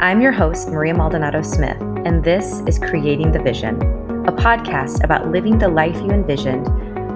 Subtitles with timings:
[0.00, 3.80] I'm your host, Maria Maldonado Smith, and this is Creating the Vision,
[4.26, 6.66] a podcast about living the life you envisioned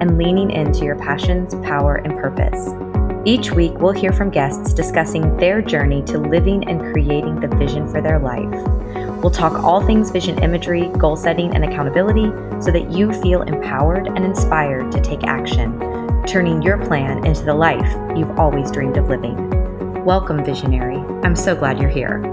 [0.01, 2.69] and leaning into your passions, power, and purpose.
[3.25, 7.85] Each week, we'll hear from guests discussing their journey to living and creating the vision
[7.85, 8.49] for their life.
[9.21, 12.31] We'll talk all things vision imagery, goal setting, and accountability
[12.63, 15.77] so that you feel empowered and inspired to take action,
[16.25, 20.05] turning your plan into the life you've always dreamed of living.
[20.05, 20.97] Welcome, visionary.
[21.23, 22.23] I'm so glad you're here.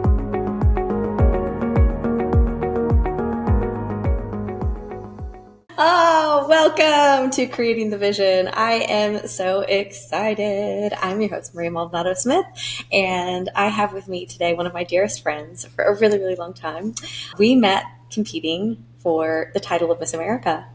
[6.58, 8.48] Welcome to Creating the Vision.
[8.48, 10.94] I am so excited.
[11.02, 12.46] I'm your host, Maria Maldonado Smith,
[12.90, 16.34] and I have with me today one of my dearest friends for a really, really
[16.34, 16.94] long time.
[17.36, 20.66] We met competing for the title of Miss America.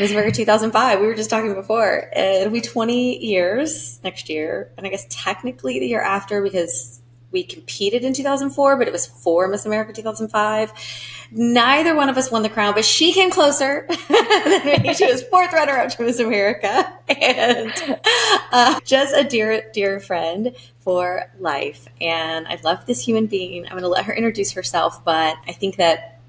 [0.00, 1.00] Miss America 2005.
[1.00, 2.08] We were just talking before.
[2.16, 7.01] It'll be 20 years next year, and I guess technically the year after because
[7.32, 10.72] we competed in 2004, but it was for Miss America 2005.
[11.30, 14.94] Neither one of us won the crown, but she came closer than me.
[14.94, 17.72] She was fourth runner up to Miss America and
[18.52, 21.88] uh, just a dear, dear friend for life.
[22.00, 23.64] And I love this human being.
[23.64, 26.20] I'm going to let her introduce herself, but I think that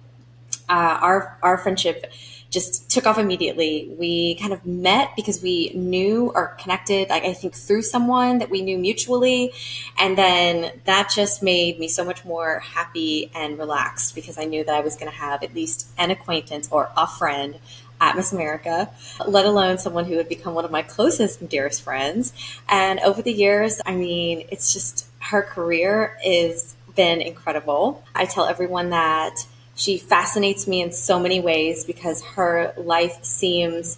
[0.70, 2.12] uh, our, our friendship
[2.54, 3.94] just took off immediately.
[3.98, 8.50] We kind of met because we knew or connected, like I think through someone that
[8.50, 9.52] we knew mutually.
[9.98, 14.64] And then that just made me so much more happy and relaxed because I knew
[14.64, 17.58] that I was going to have at least an acquaintance or a friend
[18.00, 18.90] at Miss America,
[19.26, 22.34] let alone someone who would become one of my closest and dearest friends.
[22.70, 28.04] And over the years, I mean, it's just her career is been incredible.
[28.14, 33.98] I tell everyone that she fascinates me in so many ways because her life seems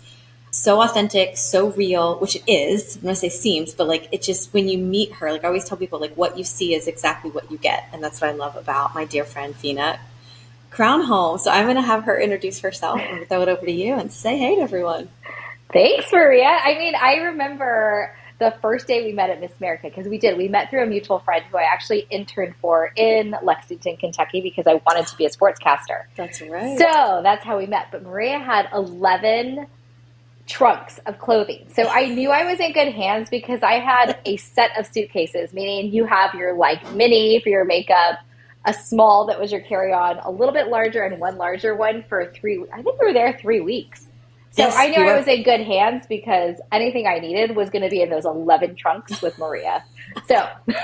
[0.52, 2.96] so authentic, so real, which it is.
[2.96, 5.66] I'm gonna say seems, but like it just when you meet her, like I always
[5.66, 8.34] tell people, like what you see is exactly what you get, and that's what I
[8.34, 10.00] love about my dear friend Veena
[10.72, 11.40] Crownholm.
[11.40, 14.38] So I'm gonna have her introduce herself and throw it over to you and say
[14.38, 15.10] hey to everyone.
[15.74, 16.46] Thanks, Maria.
[16.46, 20.38] I mean, I remember the first day we met at Miss America because we did.
[20.38, 24.68] We met through a mutual friend who I actually interned for in Lexington, Kentucky because
[24.68, 26.04] I wanted to be a sportscaster.
[26.16, 26.78] That's right.
[26.78, 27.88] So that's how we met.
[27.92, 29.68] But Maria had 11
[30.48, 31.68] trunks of clothing.
[31.74, 35.54] So I knew I was in good hands because I had a set of suitcases,
[35.54, 38.20] meaning you have your like mini for your makeup,
[38.66, 42.04] a small that was your carry on, a little bit larger, and one larger one
[42.10, 42.64] for three.
[42.74, 44.08] I think we were there three weeks.
[44.56, 47.82] So yes, I knew I was in good hands because anything I needed was going
[47.82, 49.84] to be in those 11 trunks with Maria.
[50.28, 50.48] So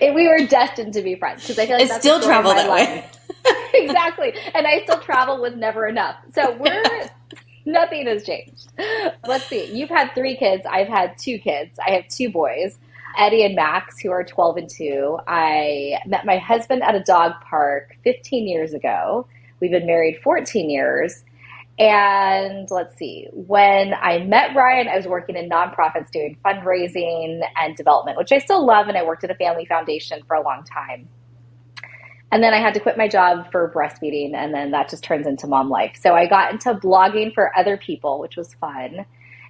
[0.00, 3.04] we were destined to be friends because I feel like it's still travel that way.
[3.74, 4.32] exactly.
[4.54, 6.16] And I still travel with never enough.
[6.34, 7.10] So we're
[7.66, 8.72] nothing has changed.
[9.26, 9.66] Let's see.
[9.66, 10.64] You've had three kids.
[10.64, 11.78] I've had two kids.
[11.86, 12.78] I have two boys.
[13.18, 15.18] Eddie and Max, who are 12 and 2.
[15.26, 19.26] I met my husband at a dog park 15 years ago.
[19.60, 21.22] We've been married 14 years.
[21.78, 27.74] And let's see, when I met Ryan, I was working in nonprofits doing fundraising and
[27.76, 28.88] development, which I still love.
[28.88, 31.08] And I worked at a family foundation for a long time.
[32.30, 35.26] And then I had to quit my job for breastfeeding, and then that just turns
[35.26, 35.96] into mom life.
[36.00, 39.04] So I got into blogging for other people, which was fun.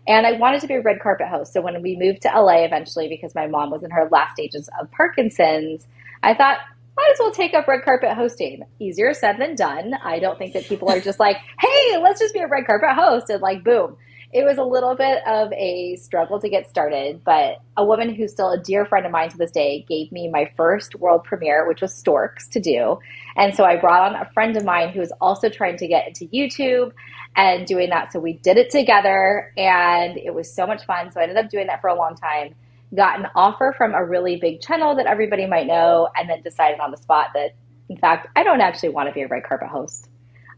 [0.08, 1.52] And I wanted to be a red carpet host.
[1.52, 4.68] So when we moved to LA eventually, because my mom was in her last stages
[4.80, 5.86] of Parkinson's,
[6.24, 6.58] I thought,
[6.96, 8.62] might as well take up red carpet hosting.
[8.78, 9.94] Easier said than done.
[10.02, 12.90] I don't think that people are just like, hey, let's just be a red carpet
[12.90, 13.96] host and like, boom.
[14.32, 18.32] It was a little bit of a struggle to get started, but a woman who's
[18.32, 21.68] still a dear friend of mine to this day gave me my first world premiere,
[21.68, 22.98] which was Storks to do.
[23.36, 26.08] And so I brought on a friend of mine who was also trying to get
[26.08, 26.92] into YouTube
[27.36, 28.10] and doing that.
[28.10, 31.12] So we did it together and it was so much fun.
[31.12, 32.54] So I ended up doing that for a long time
[32.94, 36.80] got an offer from a really big channel that everybody might know, and then decided
[36.80, 37.54] on the spot that,
[37.88, 40.08] in fact, I don't actually want to be a red carpet host.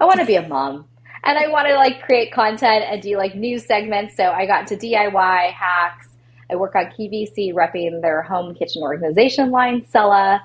[0.00, 0.86] I want to be a mom.
[1.26, 4.14] And I want to like create content and do like news segments.
[4.16, 6.08] So I got into DIY hacks.
[6.50, 10.42] I work on QVC repping their home kitchen organization line, Sella.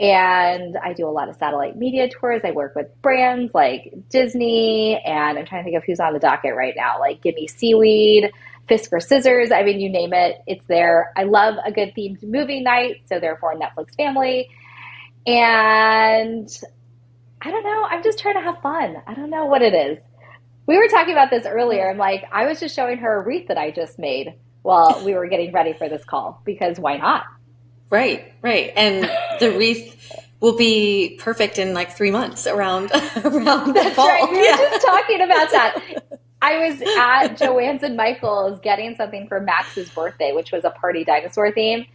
[0.00, 2.40] And I do a lot of satellite media tours.
[2.42, 6.18] I work with brands like Disney, and I'm trying to think of who's on the
[6.18, 8.32] docket right now, like Gimme Seaweed,
[8.68, 9.50] Fiskars Scissors.
[9.50, 11.12] I mean, you name it, it's there.
[11.16, 14.48] I love a good themed movie night, so therefore Netflix family.
[15.26, 16.48] And
[17.40, 18.96] I don't know, I'm just trying to have fun.
[19.06, 19.98] I don't know what it is.
[20.66, 21.90] We were talking about this earlier.
[21.90, 25.14] I'm like, I was just showing her a wreath that I just made while we
[25.14, 27.24] were getting ready for this call because why not?
[27.90, 28.72] Right, right.
[28.74, 29.04] And
[29.40, 29.94] the wreath
[30.40, 32.90] will be perfect in like three months around
[33.24, 34.08] around the fall.
[34.08, 34.30] Right.
[34.30, 34.56] We were yeah.
[34.56, 36.03] just talking about that.
[36.44, 41.02] I was at Joann's and Michael's getting something for Max's birthday, which was a party
[41.02, 41.86] dinosaur theme.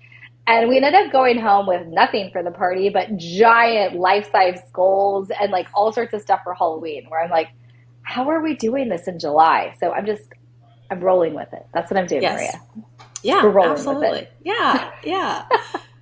[0.48, 4.60] And we ended up going home with nothing for the party, but giant life size
[4.68, 7.06] skulls and like all sorts of stuff for Halloween.
[7.10, 7.50] Where I'm like,
[8.01, 9.75] how are we doing this in July?
[9.80, 10.34] So I'm just,
[10.90, 11.68] I'm rolling with it.
[11.72, 12.34] That's what I'm doing, yes.
[12.34, 12.86] Maria.
[13.22, 14.10] Yeah, We're rolling absolutely.
[14.10, 14.34] With it.
[14.46, 15.46] Yeah, yeah.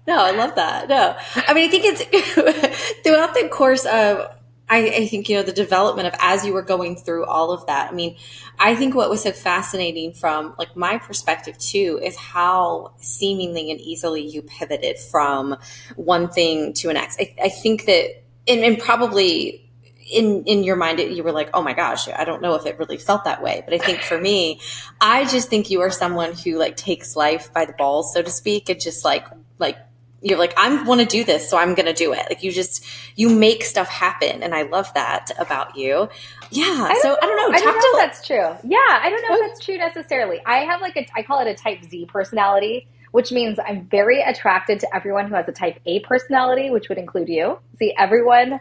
[0.07, 0.87] no, I love that.
[0.87, 4.36] No, I mean, I think it's throughout the course of
[4.69, 7.65] I, I, think, you know, the development of as you were going through all of
[7.67, 7.89] that.
[7.89, 8.17] I mean,
[8.59, 13.79] I think what was so fascinating from like my perspective too is how seemingly and
[13.79, 15.55] easily you pivoted from
[15.95, 17.19] one thing to an next.
[17.21, 19.63] I, I think that, and, and probably
[20.09, 22.79] in in your mind you were like oh my gosh i don't know if it
[22.79, 24.57] really felt that way but i think for me
[25.01, 28.29] i just think you are someone who like takes life by the balls so to
[28.29, 29.27] speak and just like
[29.59, 29.77] like
[30.21, 32.25] you're like i want to do this so i'm going to do it.
[32.29, 32.85] Like you just
[33.15, 36.09] you make stuff happen and i love that about you.
[36.49, 38.69] Yeah I so i don't know i don't know if that's true.
[38.69, 40.41] Yeah i don't know if that's true necessarily.
[40.45, 44.21] I have like a i call it a type z personality which means i'm very
[44.21, 47.59] attracted to everyone who has a type a personality which would include you.
[47.77, 48.59] See everyone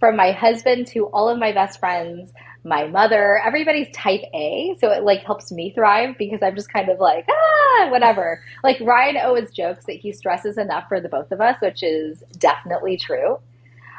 [0.00, 2.32] from my husband to all of my best friends
[2.64, 4.74] my mother, everybody's type A.
[4.80, 8.42] So it like helps me thrive because I'm just kind of like, ah, whatever.
[8.62, 12.24] Like Ryan always jokes that he stresses enough for the both of us, which is
[12.38, 13.38] definitely true.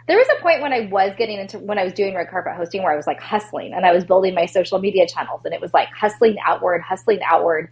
[0.07, 2.53] There was a point when I was getting into when I was doing red carpet
[2.56, 5.53] hosting where I was like hustling and I was building my social media channels and
[5.53, 7.69] it was like hustling outward, hustling outward.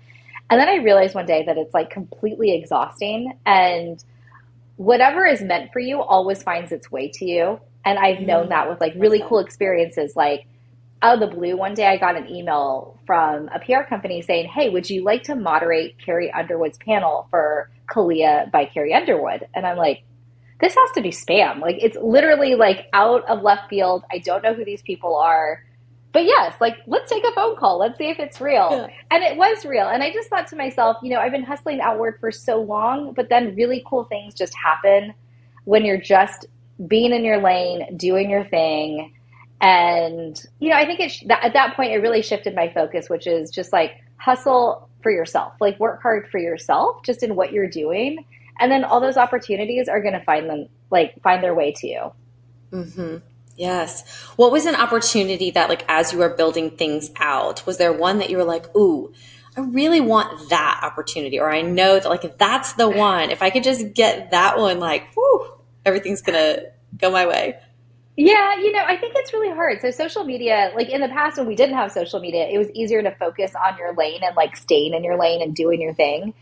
[0.49, 4.03] And then I realized one day that it's like completely exhausting and
[4.77, 7.59] whatever is meant for you always finds its way to you.
[7.85, 8.49] And I've known mm-hmm.
[8.49, 10.45] that with like really cool experiences like
[11.03, 14.47] out of the blue, one day I got an email from a PR company saying,
[14.47, 19.45] Hey, would you like to moderate Carrie Underwood's panel for CALIA by Carrie Underwood?
[19.53, 20.03] And I'm like,
[20.61, 21.59] this has to be spam.
[21.59, 24.03] Like, it's literally like out of left field.
[24.09, 25.61] I don't know who these people are.
[26.13, 27.79] But yes, like, let's take a phone call.
[27.79, 28.69] Let's see if it's real.
[28.71, 28.88] Yeah.
[29.11, 29.89] And it was real.
[29.89, 33.13] And I just thought to myself, you know, I've been hustling outward for so long,
[33.13, 35.13] but then really cool things just happen
[35.65, 36.45] when you're just
[36.88, 39.11] being in your lane, doing your thing
[39.63, 43.27] and, you know, I think it, at that point, it really shifted my focus, which
[43.27, 47.69] is just like hustle for yourself, like work hard for yourself, just in what you're
[47.69, 48.25] doing.
[48.60, 51.88] And then all those opportunities are going to find them, like find their way to
[51.88, 52.12] you.
[52.74, 53.18] Mm-hmm.
[53.56, 54.04] Yes.
[54.36, 58.18] What was an opportunity that, like, as you were building things out, was there one
[58.18, 59.13] that you were like, ooh,
[59.56, 63.30] I really want that opportunity, or I know that, like, that's the one.
[63.30, 65.51] If I could just get that one, like, whoo,
[65.86, 67.60] everything's going to go my way.
[68.15, 69.81] Yeah, you know, I think it's really hard.
[69.81, 72.69] So social media, like in the past when we didn't have social media, it was
[72.71, 75.94] easier to focus on your lane and like staying in your lane and doing your
[75.94, 76.33] thing.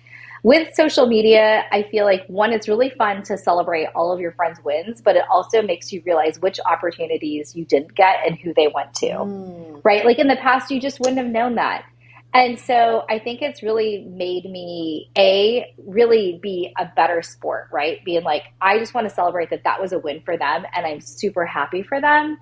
[0.44, 4.32] With social media, I feel like one, it's really fun to celebrate all of your
[4.32, 8.52] friends' wins, but it also makes you realize which opportunities you didn't get and who
[8.54, 9.08] they went to.
[9.08, 9.82] Mm.
[9.84, 10.04] Right?
[10.04, 11.86] Like in the past, you just wouldn't have known that.
[12.34, 18.04] And so I think it's really made me a really be a better sport, right?
[18.06, 20.86] Being like, I just want to celebrate that that was a win for them and
[20.86, 22.38] I'm super happy for them.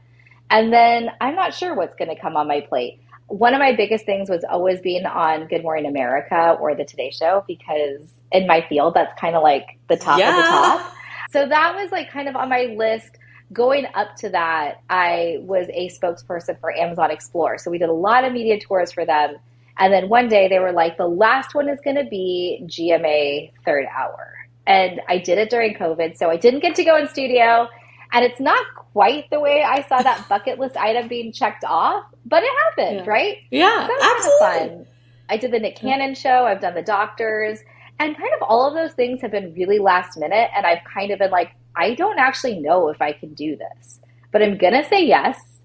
[0.52, 3.00] And then I'm not sure what's going to come on my plate.
[3.28, 7.12] One of my biggest things was always being on Good Morning America or the Today
[7.12, 10.30] Show because in my field, that's kind of like the top yeah.
[10.30, 10.94] of the top.
[11.32, 13.20] So that was like kind of on my list
[13.52, 17.58] going up to that, I was a spokesperson for Amazon Explore.
[17.58, 19.38] So we did a lot of media tours for them.
[19.80, 23.52] And then one day they were like, the last one is going to be GMA
[23.66, 24.36] third hour.
[24.68, 26.18] And I did it during COVID.
[26.18, 27.70] So I didn't get to go in studio.
[28.12, 32.06] And it's not quite the way I saw that bucket list item being checked off,
[32.26, 33.12] but it happened, yeah.
[33.12, 33.38] right?
[33.52, 34.76] Yeah, so absolutely.
[34.76, 34.86] fun.
[35.30, 36.46] I did the Nick Cannon show.
[36.46, 37.60] I've done the doctors.
[38.00, 40.50] And kind of all of those things have been really last minute.
[40.56, 44.02] And I've kind of been like, I don't actually know if I can do this,
[44.32, 45.59] but I'm going to say yes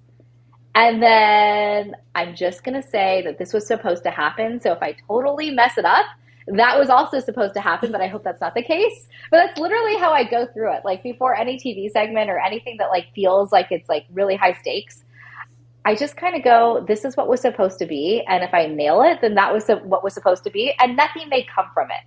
[0.74, 4.60] and then I'm just going to say that this was supposed to happen.
[4.60, 6.06] So if I totally mess it up,
[6.46, 9.08] that was also supposed to happen, but I hope that's not the case.
[9.30, 10.82] But that's literally how I go through it.
[10.84, 14.52] Like before any TV segment or anything that like feels like it's like really high
[14.52, 15.04] stakes,
[15.86, 18.24] I just kind of go, this is what was supposed to be.
[18.26, 20.74] And if I nail it, then that was what was supposed to be.
[20.80, 22.00] And nothing may come from it.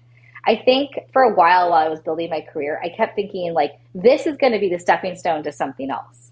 [0.45, 3.73] I think for a while while I was building my career, I kept thinking like,
[3.93, 6.26] this is going to be the stepping stone to something else.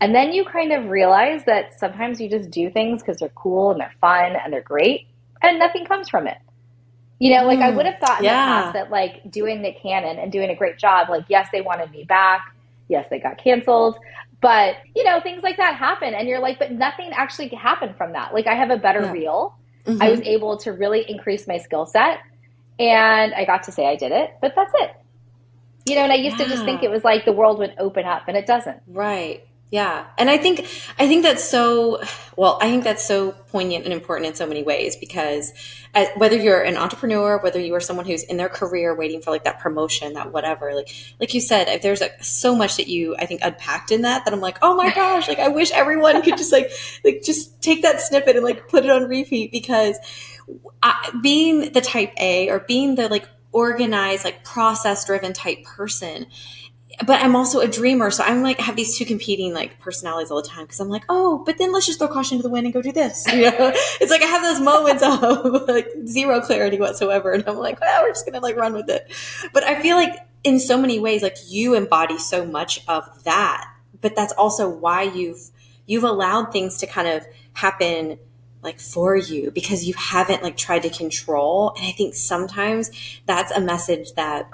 [0.00, 3.70] And then you kind of realize that sometimes you just do things because they're cool
[3.70, 5.06] and they're fun and they're great
[5.42, 6.38] and nothing comes from it.
[7.20, 8.32] You know, like I mm, would have thought in yeah.
[8.32, 11.60] the past that like doing Nick Cannon and doing a great job, like, yes, they
[11.60, 12.54] wanted me back.
[12.88, 13.98] Yes, they got canceled.
[14.40, 16.12] But, you know, things like that happen.
[16.12, 18.34] And you're like, but nothing actually happened from that.
[18.34, 19.12] Like, I have a better yeah.
[19.12, 19.56] reel.
[19.86, 20.02] Mm-hmm.
[20.02, 22.18] I was able to really increase my skill set.
[22.78, 24.90] And I got to say I did it, but that's it.
[25.88, 26.44] You know, and I used yeah.
[26.44, 28.82] to just think it was like the world would open up, and it doesn't.
[28.86, 29.46] Right.
[29.74, 30.06] Yeah.
[30.18, 30.60] And I think
[31.00, 32.00] I think that's so
[32.36, 35.52] well, I think that's so poignant and important in so many ways because
[35.96, 39.32] uh, whether you're an entrepreneur, whether you are someone who's in their career waiting for
[39.32, 42.86] like that promotion, that whatever, like like you said, if there's like so much that
[42.86, 45.72] you I think unpacked in that that I'm like, "Oh my gosh, like I wish
[45.72, 46.70] everyone could just like
[47.04, 49.98] like just take that snippet and like put it on repeat because
[50.84, 56.26] I, being the type A or being the like organized, like process driven type person,
[57.06, 58.10] but I'm also a dreamer.
[58.10, 60.66] So I'm like, have these two competing like personalities all the time.
[60.66, 62.82] Cause I'm like, oh, but then let's just throw caution to the wind and go
[62.82, 63.26] do this.
[63.34, 67.32] You know, it's like I have those moments of like zero clarity whatsoever.
[67.32, 69.12] And I'm like, well, we're just going to like run with it.
[69.52, 73.68] But I feel like in so many ways, like you embody so much of that,
[74.00, 75.50] but that's also why you've,
[75.86, 78.18] you've allowed things to kind of happen
[78.62, 81.74] like for you because you haven't like tried to control.
[81.76, 82.90] And I think sometimes
[83.26, 84.48] that's a message that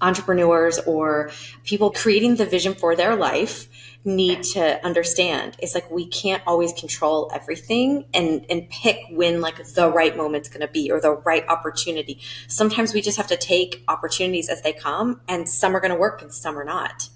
[0.00, 1.30] entrepreneurs or
[1.64, 3.68] people creating the vision for their life
[4.04, 5.56] need to understand.
[5.58, 10.48] It's like we can't always control everything and and pick when like the right moment's
[10.48, 12.20] going to be or the right opportunity.
[12.46, 15.98] Sometimes we just have to take opportunities as they come and some are going to
[15.98, 17.08] work and some are not.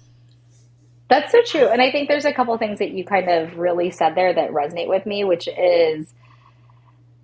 [1.09, 1.67] That's so true.
[1.67, 4.51] And i think there's a couple things that you kind of really said there that
[4.51, 6.13] resonate with me which is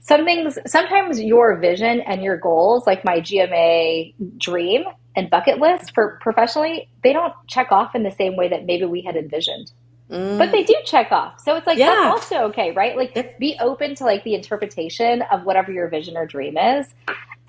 [0.08, 4.84] some things sometimes your vision and your goals like my gma dream
[5.16, 8.86] and bucket list for professionally, they don't check off in the same way that maybe
[8.86, 9.72] we had envisioned.
[10.10, 10.38] Mm.
[10.38, 11.40] But they do check off.
[11.40, 11.88] So it's like yeah.
[11.88, 12.96] that's also okay, right?
[12.96, 13.40] Like yep.
[13.40, 16.94] be open to like the interpretation of whatever your vision or dream is.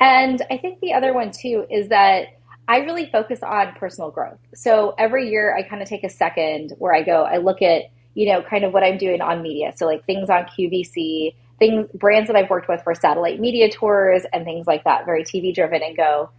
[0.00, 2.28] And I think the other one too is that
[2.68, 4.38] I really focus on personal growth.
[4.54, 7.84] So every year I kind of take a second where I go, I look at,
[8.14, 9.72] you know, kind of what I'm doing on media.
[9.76, 14.24] So like things on QVC, things brands that I've worked with for satellite media tours
[14.32, 16.30] and things like that, very TV driven and go,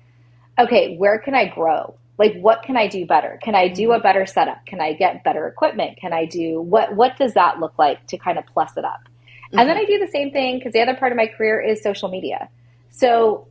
[0.60, 1.96] okay, where can I grow?
[2.18, 3.40] Like, what can I do better?
[3.44, 4.66] Can I do a better setup?
[4.66, 5.98] Can I get better equipment?
[5.98, 6.96] Can I do what?
[6.96, 9.02] What does that look like to kind of plus it up?
[9.02, 9.60] Mm-hmm.
[9.60, 9.92] And then mm-hmm.
[9.92, 12.50] I do the same thing because the other part of my career is social media.
[12.90, 13.48] So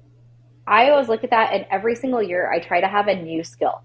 [0.67, 3.45] I always look at that, and every single year I try to have a new
[3.45, 3.83] skill.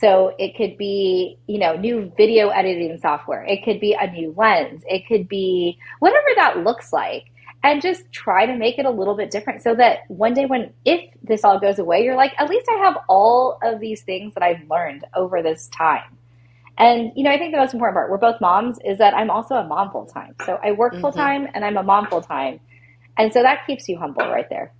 [0.00, 3.44] So it could be, you know, new video editing software.
[3.44, 4.82] It could be a new lens.
[4.88, 7.24] It could be whatever that looks like
[7.62, 10.72] and just try to make it a little bit different so that one day when
[10.84, 14.34] if this all goes away you're like at least i have all of these things
[14.34, 16.16] that i've learned over this time
[16.76, 19.30] and you know i think the most important part we're both moms is that i'm
[19.30, 21.02] also a mom full time so i work mm-hmm.
[21.02, 22.60] full time and i'm a mom full time
[23.16, 24.72] and so that keeps you humble right there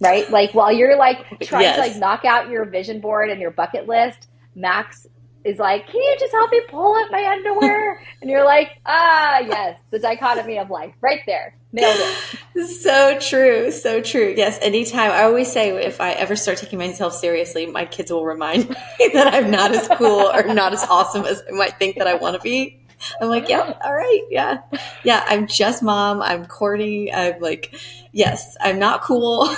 [0.00, 1.76] right like while you're like trying yes.
[1.76, 5.06] to like knock out your vision board and your bucket list max
[5.44, 8.00] is like, can you just help me pull up my underwear?
[8.20, 11.56] and you're like, ah, yes, the dichotomy of life right there.
[11.72, 12.38] Nailed it.
[12.82, 13.72] So true.
[13.72, 14.34] So true.
[14.36, 14.58] Yes.
[14.60, 18.68] Anytime I always say if I ever start taking myself seriously, my kids will remind
[18.98, 22.06] me that I'm not as cool or not as awesome as I might think that
[22.06, 22.78] I want to be.
[23.22, 24.20] I'm like, yeah, all right.
[24.30, 24.58] Yeah.
[25.02, 25.24] Yeah.
[25.26, 26.20] I'm just mom.
[26.20, 27.08] I'm courting.
[27.12, 27.74] I'm like,
[28.12, 29.48] yes, I'm not cool.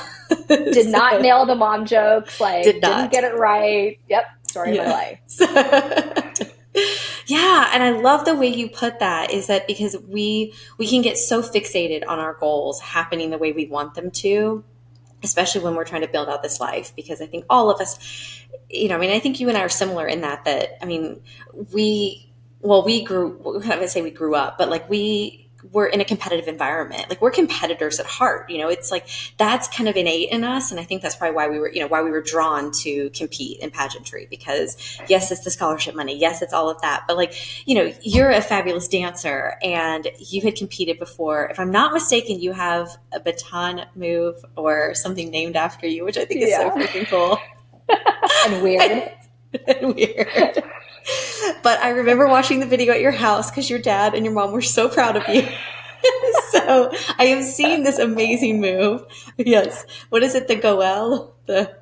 [0.46, 2.40] Did so, not nail the mom jokes.
[2.40, 3.10] Like, did not.
[3.10, 3.98] didn't get it right.
[4.08, 4.24] Yep
[4.54, 4.82] story yeah.
[4.82, 6.52] of my life.
[7.26, 11.02] yeah, and I love the way you put that is that because we we can
[11.02, 14.62] get so fixated on our goals happening the way we want them to,
[15.22, 17.98] especially when we're trying to build out this life because I think all of us
[18.70, 20.86] you know, I mean, I think you and I are similar in that that I
[20.86, 21.20] mean,
[21.72, 22.30] we
[22.60, 26.04] well, we grew I would say we grew up, but like we we're in a
[26.04, 27.08] competitive environment.
[27.08, 28.50] Like we're competitors at heart.
[28.50, 29.06] You know, it's like
[29.38, 30.70] that's kind of innate in us.
[30.70, 33.10] And I think that's probably why we were, you know, why we were drawn to
[33.10, 36.16] compete in pageantry because yes, it's the scholarship money.
[36.16, 37.04] Yes, it's all of that.
[37.06, 41.46] But like, you know, you're a fabulous dancer and you had competed before.
[41.46, 46.18] If I'm not mistaken, you have a baton move or something named after you, which
[46.18, 46.58] I think is yeah.
[46.58, 47.38] so freaking cool.
[48.46, 49.12] and weird.
[49.66, 50.64] and weird.
[51.62, 54.52] But I remember watching the video at your house because your dad and your mom
[54.52, 55.46] were so proud of you.
[56.50, 59.04] so I have seen this amazing move.
[59.36, 59.84] Yes.
[60.10, 60.48] What is it?
[60.48, 61.34] The Goel?
[61.46, 61.76] The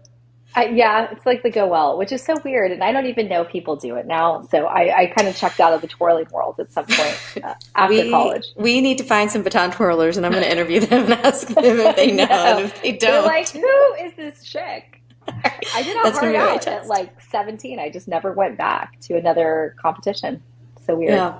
[0.54, 3.28] uh, yeah, it's like the go Goel, which is so weird, and I don't even
[3.28, 4.42] know people do it now.
[4.50, 7.54] So I, I kind of checked out of the twirling world at some point uh,
[7.74, 8.46] after we, college.
[8.56, 11.48] We need to find some baton twirlers, and I'm going to interview them and ask
[11.48, 12.26] them if they know.
[12.26, 12.58] no.
[12.58, 15.01] if they don't, They're like, who is this chick?
[15.28, 17.78] I did a That's hard out at like 17.
[17.78, 20.42] I just never went back to another competition.
[20.84, 21.12] So weird.
[21.12, 21.38] Yeah.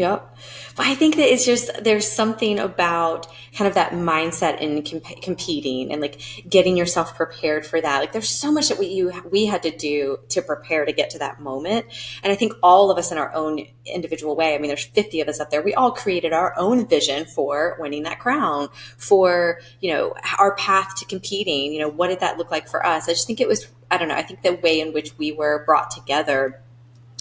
[0.00, 0.36] Yep.
[0.76, 3.26] But I think that it's just, there's something about
[3.56, 7.98] kind of that mindset in comp- competing and like getting yourself prepared for that.
[7.98, 11.10] Like there's so much that we, you, we had to do to prepare to get
[11.10, 11.86] to that moment.
[12.22, 15.20] And I think all of us in our own individual way, I mean, there's 50
[15.20, 15.62] of us up there.
[15.62, 20.94] We all created our own vision for winning that crown, for, you know, our path
[20.98, 21.72] to competing.
[21.72, 23.08] You know, what did that look like for us?
[23.08, 25.32] I just think it was, I don't know, I think the way in which we
[25.32, 26.62] were brought together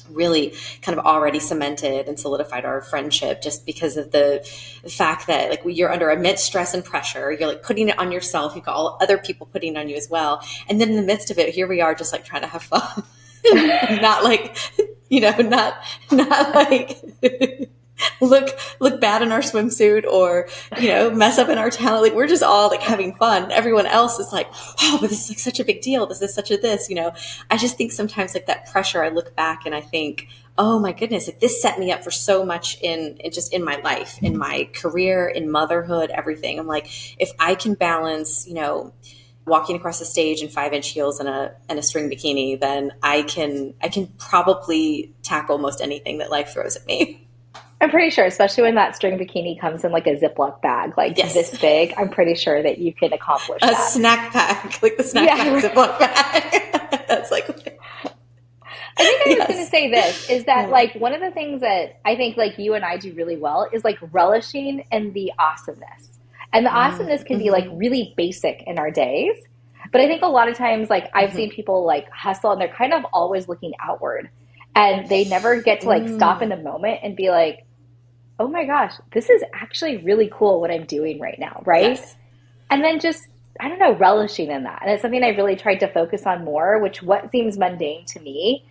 [0.10, 4.48] really kind of already cemented and solidified our friendship just because of the
[4.90, 7.32] fact that like you're under immense stress and pressure.
[7.32, 8.56] You're like putting it on yourself.
[8.56, 10.44] You've got all other people putting on you as well.
[10.68, 12.64] And then in the midst of it here we are just like trying to have
[12.64, 13.04] fun.
[13.54, 14.58] Not like
[15.10, 17.02] you know not not like
[18.22, 20.48] look look bad in our swimsuit or
[20.80, 22.04] you know mess up in our talent.
[22.04, 23.51] Like we're just all like having fun.
[23.51, 24.48] Everyone else is like
[24.82, 26.06] oh but this is like such a big deal.
[26.06, 27.13] This is such a this you know?
[27.50, 30.27] I just think sometimes like that pressure i look back and i think
[30.58, 33.63] oh my goodness like this set me up for so much in, in just in
[33.63, 36.60] my life in my career in motherhood everything.
[36.60, 36.88] I'm like
[37.20, 38.94] if i can balance you know
[39.46, 42.92] walking across the stage in five inch heels and a and a string bikini then
[43.01, 47.24] i can i can probably tackle most anything that life throws at me
[47.80, 51.18] I'm pretty sure, especially when that string bikini comes in like a Ziploc bag, like
[51.18, 51.34] yes.
[51.34, 53.90] this big, I'm pretty sure that you can accomplish a that.
[53.92, 55.36] snack pack, like the snack yeah.
[55.36, 57.06] pack Ziploc bag.
[57.08, 57.48] That's like.
[59.00, 61.62] I think I was going to say this is that like one of the things
[61.62, 65.32] that I think like you and I do really well is like relishing in the
[65.38, 66.18] awesomeness.
[66.52, 66.78] And the mm-hmm.
[66.78, 67.78] awesomeness can be like mm-hmm.
[67.78, 69.36] really basic in our days.
[69.92, 71.38] But I think a lot of times like I've mm-hmm.
[71.38, 74.32] seen people like hustle and they're kind of always looking outward
[74.78, 76.16] and they never get to like mm.
[76.16, 77.66] stop in a moment and be like,
[78.40, 81.96] oh my gosh, this is actually really cool what I'm doing right now, right?
[81.96, 82.16] Yes.
[82.70, 83.28] And then just,
[83.60, 84.84] I don't know, relishing in that.
[84.84, 88.20] And it's something I really tried to focus on more, which what seems mundane to
[88.20, 88.66] me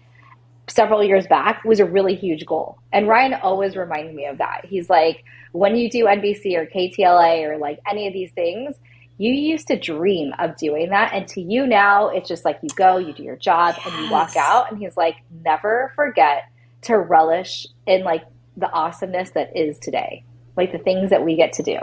[0.68, 2.78] several years back was a really huge goal.
[2.92, 4.64] And Ryan always reminded me of that.
[4.64, 8.76] He's like, when you do NBC or KTLA or like any of these things,
[9.18, 11.12] you used to dream of doing that.
[11.14, 13.86] And to you now, it's just like you go, you do your job, yes.
[13.86, 14.70] and you walk out.
[14.70, 16.44] And he's like, never forget
[16.82, 18.24] to relish in like
[18.56, 20.24] the awesomeness that is today,
[20.56, 21.78] like the things that we get to do.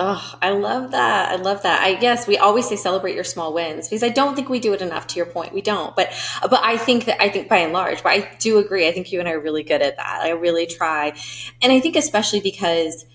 [0.00, 1.32] Oh, I love that.
[1.32, 1.82] I love that.
[1.82, 4.72] I guess we always say celebrate your small wins because I don't think we do
[4.72, 5.52] it enough to your point.
[5.52, 5.96] We don't.
[5.96, 8.86] But but I think that I think by and large, but I do agree.
[8.86, 10.20] I think you and I are really good at that.
[10.22, 11.14] I really try.
[11.60, 13.06] And I think especially because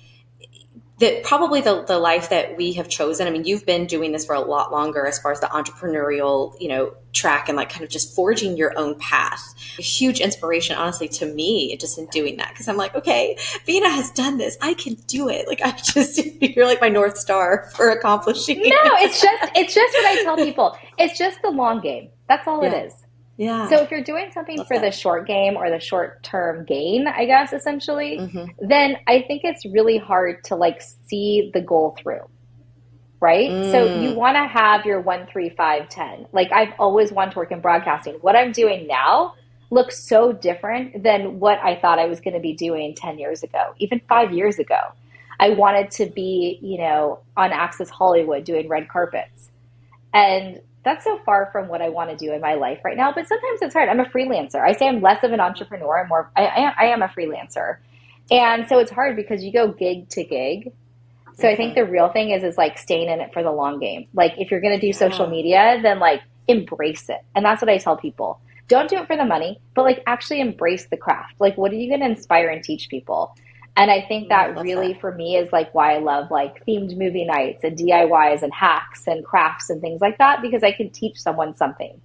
[0.99, 3.27] that probably the, the life that we have chosen.
[3.27, 6.55] I mean, you've been doing this for a lot longer as far as the entrepreneurial,
[6.59, 9.55] you know, track and like kind of just forging your own path.
[9.79, 12.55] A huge inspiration, honestly, to me, just in doing that.
[12.55, 13.35] Cause I'm like, okay,
[13.67, 14.55] Veena has done this.
[14.61, 15.47] I can do it.
[15.47, 18.59] Like I just, you're like my North Star for accomplishing.
[18.59, 20.77] No, it's just, it's just what I tell people.
[20.99, 22.09] It's just the long game.
[22.29, 22.71] That's all yeah.
[22.71, 23.02] it is.
[23.37, 23.67] Yeah.
[23.67, 24.85] So if you're doing something Love for that.
[24.85, 28.67] the short game or the short term gain, I guess essentially, mm-hmm.
[28.67, 32.29] then I think it's really hard to like see the goal through.
[33.19, 33.49] Right?
[33.49, 33.71] Mm.
[33.71, 36.27] So you want to have your 1 3 5 10.
[36.33, 38.15] Like I've always wanted to work in broadcasting.
[38.15, 39.35] What I'm doing now
[39.69, 43.41] looks so different than what I thought I was going to be doing 10 years
[43.41, 44.77] ago, even 5 years ago.
[45.39, 49.49] I wanted to be, you know, on Access Hollywood doing red carpets.
[50.13, 53.11] And that's so far from what I want to do in my life right now.
[53.13, 53.89] But sometimes it's hard.
[53.89, 54.61] I'm a freelancer.
[54.61, 56.01] I say I'm less of an entrepreneur.
[56.01, 56.29] I'm more.
[56.35, 57.77] I, I, I am a freelancer,
[58.29, 60.73] and so it's hard because you go gig to gig.
[61.35, 61.47] So mm-hmm.
[61.47, 64.07] I think the real thing is is like staying in it for the long game.
[64.13, 67.69] Like if you're going to do social media, then like embrace it, and that's what
[67.69, 68.39] I tell people.
[68.67, 71.35] Don't do it for the money, but like actually embrace the craft.
[71.39, 73.35] Like what are you going to inspire and teach people?
[73.75, 75.01] And I think that I really that.
[75.01, 79.07] for me is like why I love like themed movie nights and DIYs and hacks
[79.07, 81.99] and crafts and things like that because I can teach someone something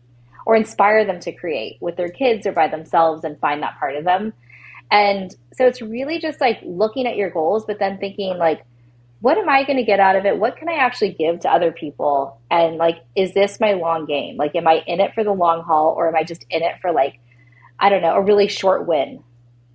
[0.47, 3.97] or inspire them to create with their kids or by themselves and find that part
[3.97, 4.33] of them.
[4.91, 8.65] And so it's really just like looking at your goals, but then thinking like,
[9.21, 10.39] what am I going to get out of it?
[10.39, 12.41] What can I actually give to other people?
[12.51, 14.37] And like, is this my long game?
[14.37, 16.77] Like, am I in it for the long haul or am I just in it
[16.81, 17.21] for like,
[17.79, 19.23] I don't know, a really short win?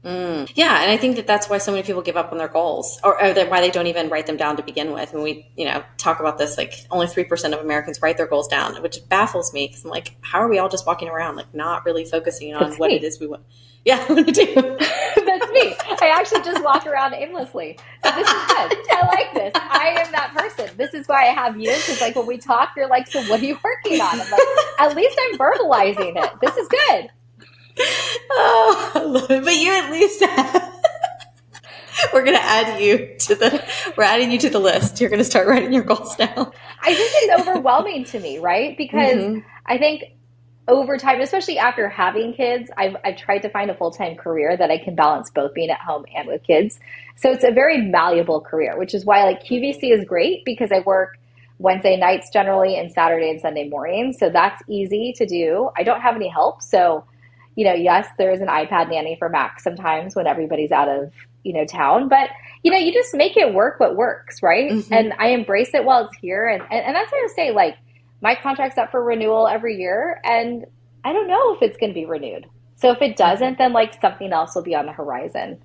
[0.04, 0.52] Mm.
[0.54, 3.00] Yeah, and I think that that's why so many people give up on their goals,
[3.06, 5.14] or, or why they don't even write them down to begin with.
[5.14, 8.28] And we, you know, talk about this like only three percent of Americans write their
[8.28, 11.38] goals down, which baffles me because I'm like, how are we all just walking around
[11.38, 12.98] like not really focusing on that's what me.
[12.98, 13.44] it is we want?
[13.86, 14.54] Yeah, what do.
[14.56, 15.76] that's me.
[16.02, 17.78] I actually just walk around aimlessly.
[18.04, 18.78] So this is good.
[18.92, 19.52] I like this.
[19.56, 20.70] I am that person.
[20.76, 21.70] This is why I have you.
[21.70, 24.20] Because like when we talk, you're like, so what are you working on?
[24.20, 24.42] I'm like,
[24.80, 26.32] at least I'm verbalizing it.
[26.42, 27.10] This is good
[27.80, 29.44] oh, I love it.
[29.44, 30.74] But you at least have,
[32.14, 33.64] we're going to add you to the
[33.98, 35.00] we're adding you to the list.
[35.00, 36.52] You're going to start writing your goals now.
[36.82, 38.78] I think it's overwhelming to me, right?
[38.78, 39.48] Because mm-hmm.
[39.66, 40.04] I think
[40.68, 44.56] over time, especially after having kids, I've, I've tried to find a full time career
[44.56, 46.80] that I can balance both being at home and with kids.
[47.16, 50.80] So it's a very malleable career, which is why like QVC is great because I
[50.80, 51.18] work
[51.60, 54.18] Wednesday nights generally and Saturday and Sunday mornings.
[54.20, 55.70] So that's easy to do.
[55.78, 56.62] I don't have any help.
[56.62, 57.06] So
[57.56, 61.12] you know, yes, there is an iPad nanny for Max sometimes when everybody's out of,
[61.44, 62.30] you know, town, but
[62.64, 64.72] you know, you just make it work what works, right?
[64.72, 64.94] Mm-hmm.
[64.94, 66.48] And I embrace it while it's here.
[66.48, 67.76] And, and, and that's why I say, like,
[68.22, 70.66] my contract's up for renewal every year, and
[71.04, 72.46] I don't know if it's going to be renewed.
[72.78, 75.62] So if it doesn't, then like something else will be on the horizon.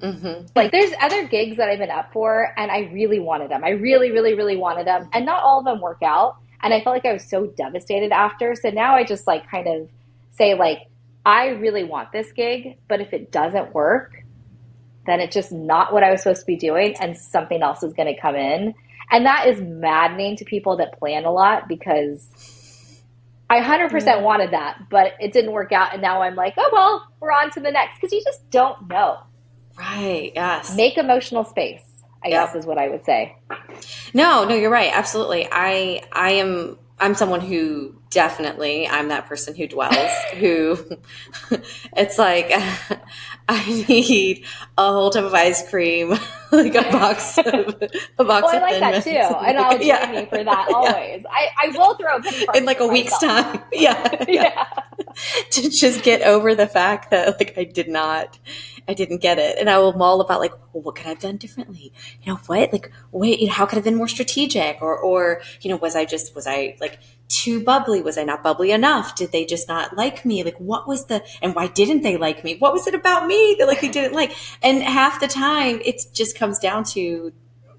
[0.00, 0.46] Mm-hmm.
[0.54, 3.64] Like there's other gigs that I've been up for and I really wanted them.
[3.64, 5.08] I really, really, really wanted them.
[5.12, 6.36] And not all of them work out.
[6.62, 8.54] And I felt like I was so devastated after.
[8.54, 9.88] So now I just like kind of
[10.32, 10.88] say like,
[11.26, 14.12] I really want this gig, but if it doesn't work,
[15.06, 17.92] then it's just not what I was supposed to be doing and something else is
[17.92, 18.74] going to come in.
[19.10, 23.02] And that is maddening to people that plan a lot because
[23.50, 24.22] I 100% mm.
[24.22, 25.92] wanted that, but it didn't work out.
[25.92, 28.88] And now I'm like, oh, well, we're on to the next because you just don't
[28.88, 29.18] know.
[29.76, 30.30] Right.
[30.32, 30.76] Yes.
[30.76, 31.82] Make emotional space.
[32.24, 32.46] I yep.
[32.46, 33.36] guess is what I would say.
[34.14, 34.90] No, no, you're right.
[34.92, 35.48] Absolutely.
[35.50, 40.78] I I am I'm someone who definitely I'm that person who dwells who
[41.96, 42.50] it's like
[43.48, 44.44] I need
[44.76, 46.10] a whole tub of ice cream
[46.52, 49.86] like a box of a box well, oh, I like that too and I'll join
[49.86, 50.20] yeah.
[50.20, 51.30] you for that always yeah.
[51.30, 54.66] I, I will throw a in like a week's time yeah yeah
[55.50, 58.38] to just get over the fact that like I did not
[58.88, 59.58] I didn't get it.
[59.58, 61.92] And I will mull about like, well, what could I have done differently?
[62.22, 62.72] You know, what?
[62.72, 64.80] Like, wait, you know, how could I have been more strategic?
[64.80, 68.02] Or, or, you know, was I just, was I like too bubbly?
[68.02, 69.14] Was I not bubbly enough?
[69.16, 70.42] Did they just not like me?
[70.42, 72.56] Like, what was the, and why didn't they like me?
[72.56, 74.32] What was it about me that like they didn't like?
[74.62, 77.32] And half the time it just comes down to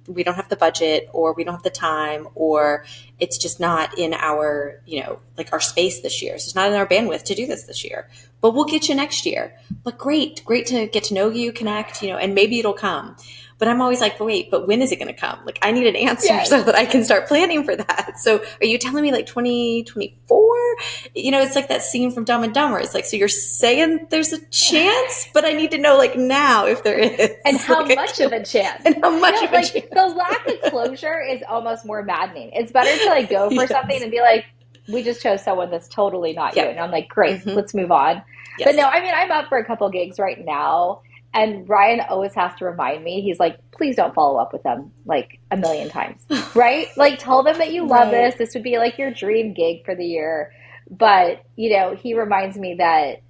[0.07, 2.85] we don't have the budget or we don't have the time or
[3.19, 6.69] it's just not in our you know like our space this year so it's not
[6.69, 8.07] in our bandwidth to do this this year
[8.41, 12.01] but we'll get you next year but great great to get to know you connect
[12.01, 13.15] you know and maybe it'll come
[13.59, 15.39] but I'm always like, wait, but when is it going to come?
[15.45, 16.49] Like, I need an answer yes.
[16.49, 18.19] so that I can start planning for that.
[18.19, 20.75] So, are you telling me like 2024?
[21.15, 22.79] You know, it's like that scene from Dumb and Dumber.
[22.79, 26.67] It's like, so you're saying there's a chance, but I need to know like now
[26.67, 27.31] if there is.
[27.45, 28.83] And how like, much of a chance?
[28.85, 29.85] And how much of a like, chance?
[29.91, 32.51] The lack of closure is almost more maddening.
[32.53, 33.69] It's better to like go for yes.
[33.69, 34.45] something and be like,
[34.87, 36.65] we just chose someone that's totally not yep.
[36.65, 36.71] you.
[36.71, 37.51] And I'm like, great, mm-hmm.
[37.51, 38.21] let's move on.
[38.57, 38.69] Yes.
[38.69, 41.01] But no, I mean, I'm up for a couple gigs right now.
[41.33, 44.91] And Ryan always has to remind me, he's like, please don't follow up with them
[45.05, 46.21] like a million times,
[46.55, 46.87] right?
[46.97, 48.31] Like, tell them that you love right.
[48.31, 48.35] this.
[48.35, 50.51] This would be like your dream gig for the year.
[50.89, 53.21] But, you know, he reminds me that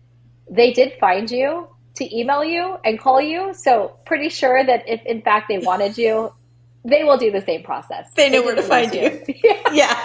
[0.50, 3.54] they did find you to email you and call you.
[3.54, 6.32] So, pretty sure that if in fact they wanted you,
[6.86, 8.08] they will do the same process.
[8.16, 9.22] They know they where to find you.
[9.28, 9.36] you.
[9.44, 9.74] yeah.
[9.74, 10.04] yeah.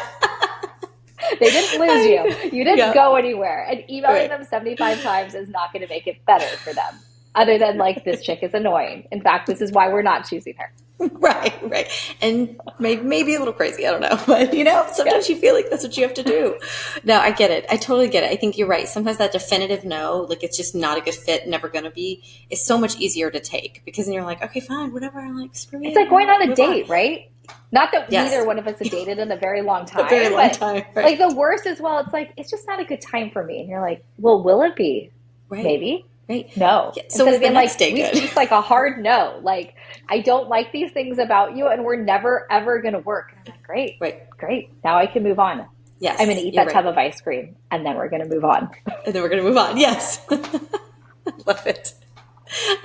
[1.38, 2.50] they didn't lose you.
[2.58, 2.94] You didn't yeah.
[2.94, 3.64] go anywhere.
[3.70, 4.28] And emailing right.
[4.30, 6.98] them 75 times is not going to make it better for them
[7.34, 9.06] other than like this chick is annoying.
[9.10, 10.72] In fact, this is why we're not choosing her.
[11.12, 11.88] Right, right.
[12.20, 13.86] And maybe, maybe a little crazy.
[13.86, 14.20] I don't know.
[14.26, 15.34] But, you know, sometimes yeah.
[15.34, 16.58] you feel like that's what you have to do.
[17.04, 17.66] No, I get it.
[17.68, 18.30] I totally get it.
[18.30, 18.86] I think you're right.
[18.86, 22.22] Sometimes that definitive no, like it's just not a good fit, never going to be,
[22.50, 25.18] is so much easier to take because then you're like, okay, fine, whatever.
[25.18, 26.90] I'm like, screw It's like going on a date, on.
[26.90, 27.30] right?
[27.72, 28.30] Not that yes.
[28.30, 30.06] neither one of us have dated in a very long time.
[30.06, 30.84] a very long time.
[30.94, 31.18] Right.
[31.18, 33.60] Like the worst as well, it's like, it's just not a good time for me.
[33.60, 35.10] And you're like, well, will it be?
[35.48, 35.64] Right.
[35.64, 36.06] Maybe.
[36.28, 36.56] Right.
[36.56, 36.92] No.
[36.96, 37.02] Yeah.
[37.08, 37.76] So it's like.
[37.80, 39.40] It's like a hard no.
[39.42, 39.74] Like,
[40.08, 43.32] I don't like these things about you and we're never ever going to work.
[43.32, 43.96] And I'm like, great.
[44.00, 44.30] Right.
[44.30, 44.70] Great.
[44.84, 45.66] Now I can move on.
[45.98, 46.20] Yes.
[46.20, 46.72] I'm going to eat that right.
[46.72, 48.70] tub of ice cream and then we're going to move on.
[49.04, 49.76] And then we're going to move on.
[49.76, 50.24] Yes.
[50.30, 51.94] love it.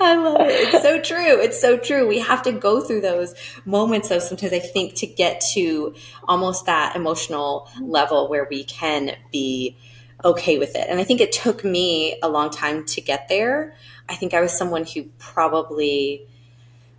[0.00, 0.74] I love it.
[0.74, 1.40] It's so true.
[1.40, 2.08] It's so true.
[2.08, 5.94] We have to go through those moments, though, sometimes I think to get to
[6.26, 9.76] almost that emotional level where we can be
[10.24, 10.86] okay with it.
[10.88, 13.76] And I think it took me a long time to get there.
[14.08, 16.26] I think I was someone who probably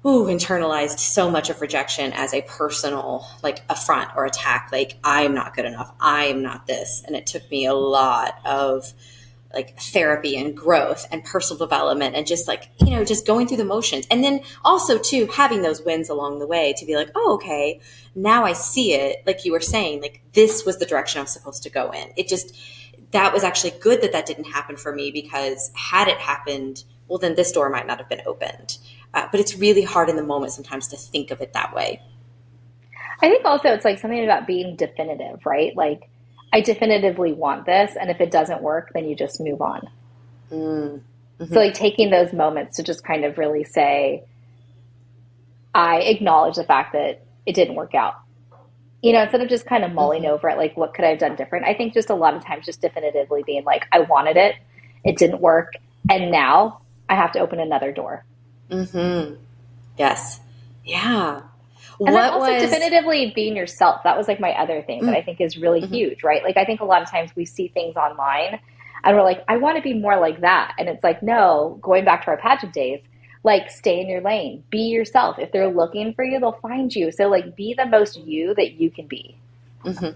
[0.06, 4.70] ooh, internalized so much of rejection as a personal like affront or attack.
[4.72, 5.92] Like I'm not good enough.
[6.00, 7.04] I'm not this.
[7.06, 8.94] And it took me a lot of
[9.54, 13.58] like therapy and growth and personal development and just like you know just going through
[13.58, 17.10] the motions and then also too having those wins along the way to be like
[17.16, 17.80] oh okay
[18.14, 21.34] now i see it like you were saying like this was the direction i was
[21.34, 22.56] supposed to go in it just
[23.12, 27.18] that was actually good that that didn't happen for me because had it happened, well,
[27.18, 28.78] then this door might not have been opened.
[29.14, 32.02] Uh, but it's really hard in the moment sometimes to think of it that way.
[33.22, 35.76] I think also it's like something about being definitive, right?
[35.76, 36.10] Like,
[36.54, 39.90] I definitively want this, and if it doesn't work, then you just move on.
[40.52, 41.02] Mm.
[41.40, 41.54] Mm-hmm.
[41.54, 44.24] So, like, taking those moments to just kind of really say,
[45.74, 48.16] I acknowledge the fact that it didn't work out
[49.02, 50.32] you know, instead of just kind of mulling mm-hmm.
[50.32, 51.66] over it, like, what could I have done different?
[51.66, 54.56] I think just a lot of times just definitively being like, I wanted it,
[55.04, 55.74] it didn't work,
[56.10, 58.26] and now I have to open another door.
[58.70, 59.36] Hmm.
[59.98, 60.40] Yes.
[60.86, 61.42] Yeah.
[62.00, 62.62] And what also was...
[62.62, 64.02] definitively being yourself.
[64.04, 65.26] That was like my other thing that I mm.
[65.26, 65.94] think is really mm-hmm.
[65.94, 66.44] huge, right?
[66.44, 68.60] Like, I think a lot of times we see things online
[69.04, 70.76] and we're like, I want to be more like that.
[70.78, 73.02] And it's like, no, going back to our pageant days,
[73.50, 77.12] like stay in your lane be yourself if they're looking for you they'll find you
[77.12, 79.36] so like be the most you that you can be
[79.84, 80.12] mm-hmm.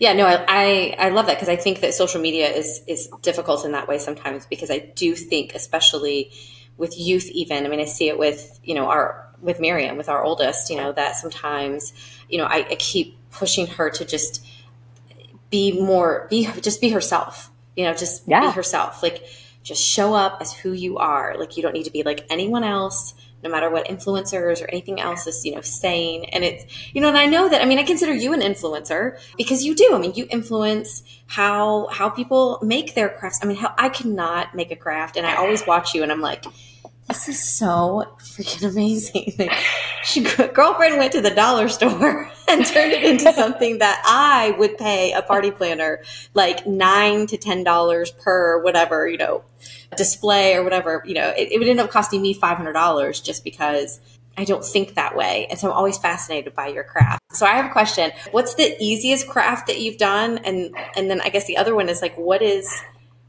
[0.00, 3.08] Yeah, no, I, I, I love that because I think that social media is is
[3.22, 6.30] difficult in that way sometimes because I do think, especially
[6.76, 7.64] with youth, even.
[7.64, 10.70] I mean, I see it with you know our with Miriam, with our oldest.
[10.70, 11.92] You know that sometimes
[12.28, 14.44] you know I, I keep pushing her to just
[15.50, 17.50] be more, be just be herself.
[17.76, 18.40] You know, just yeah.
[18.40, 19.02] be herself.
[19.02, 19.24] Like
[19.62, 21.36] just show up as who you are.
[21.38, 25.00] Like you don't need to be like anyone else no matter what influencers or anything
[25.00, 26.28] else is, you know, saying.
[26.30, 29.18] And it's, you know, and I know that, I mean, I consider you an influencer
[29.36, 29.90] because you do.
[29.94, 33.38] I mean, you influence how, how people make their crafts.
[33.42, 36.20] I mean, how I cannot make a craft and I always watch you and I'm
[36.20, 36.44] like,
[37.06, 39.34] this is so freaking amazing.
[39.38, 39.52] Like,
[40.02, 40.22] she,
[40.54, 45.12] girlfriend went to the dollar store and turn it into something that I would pay
[45.12, 46.02] a party planner
[46.34, 49.44] like nine to ten dollars per whatever, you know,
[49.96, 54.00] display or whatever, you know, it, it would end up costing me $500 just because
[54.36, 55.46] I don't think that way.
[55.50, 57.20] And so I'm always fascinated by your craft.
[57.32, 58.12] So I have a question.
[58.30, 60.38] What's the easiest craft that you've done?
[60.38, 62.82] And, and then I guess the other one is like, what is,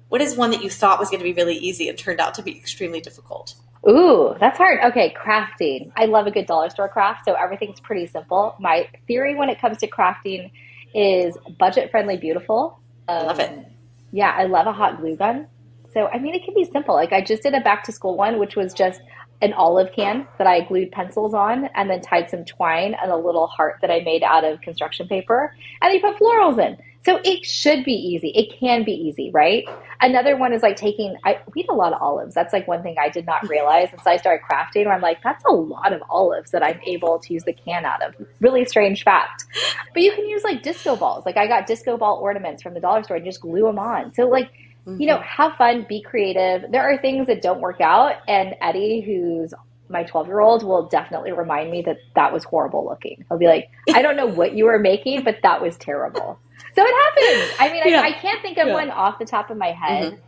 [0.10, 2.36] what is one that you thought was going to be really easy and turned out
[2.36, 3.56] to be extremely difficult?
[3.90, 4.80] Ooh, that's hard.
[4.92, 5.92] Okay, crafting.
[5.96, 8.56] I love a good dollar store craft, so everything's pretty simple.
[8.60, 10.52] My theory when it comes to crafting
[10.94, 12.80] is budget friendly, beautiful.
[13.08, 13.66] Um, I love it.
[14.12, 15.48] Yeah, I love a hot glue gun.
[15.94, 16.94] So, I mean, it can be simple.
[16.94, 19.02] Like I just did a back to school one, which was just
[19.42, 23.16] an olive can that I glued pencils on and then tied some twine and a
[23.16, 25.56] little heart that I made out of construction paper.
[25.82, 26.78] And you put florals in.
[27.06, 28.30] So it should be easy.
[28.30, 29.64] It can be easy, right?
[30.02, 32.36] Another one is like taking, I we eat a lot of olives.
[32.36, 33.88] That's like one thing I did not realize.
[33.92, 36.80] And so I started crafting where I'm like, that's a lot of olives that I'm
[36.86, 38.16] able to use the can out of.
[38.42, 39.46] Really strange fact.
[39.94, 41.26] But you can use like disco balls.
[41.26, 44.14] Like I got disco ball ornaments from the dollar store and just glue them on.
[44.14, 44.52] So like
[44.90, 45.02] Mm-hmm.
[45.02, 46.72] You know, have fun, be creative.
[46.72, 48.16] There are things that don't work out.
[48.28, 49.54] And Eddie, who's
[49.90, 53.24] my 12 year old, will definitely remind me that that was horrible looking.
[53.30, 56.40] He'll be like, I don't know what you were making, but that was terrible.
[56.80, 57.56] So it happens.
[57.60, 58.02] I mean, yeah.
[58.02, 58.74] I, I, can't think of yeah.
[58.74, 60.22] one off the top of my head, mm-hmm.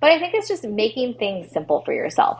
[0.00, 2.38] but I think it's just making things simple for yourself.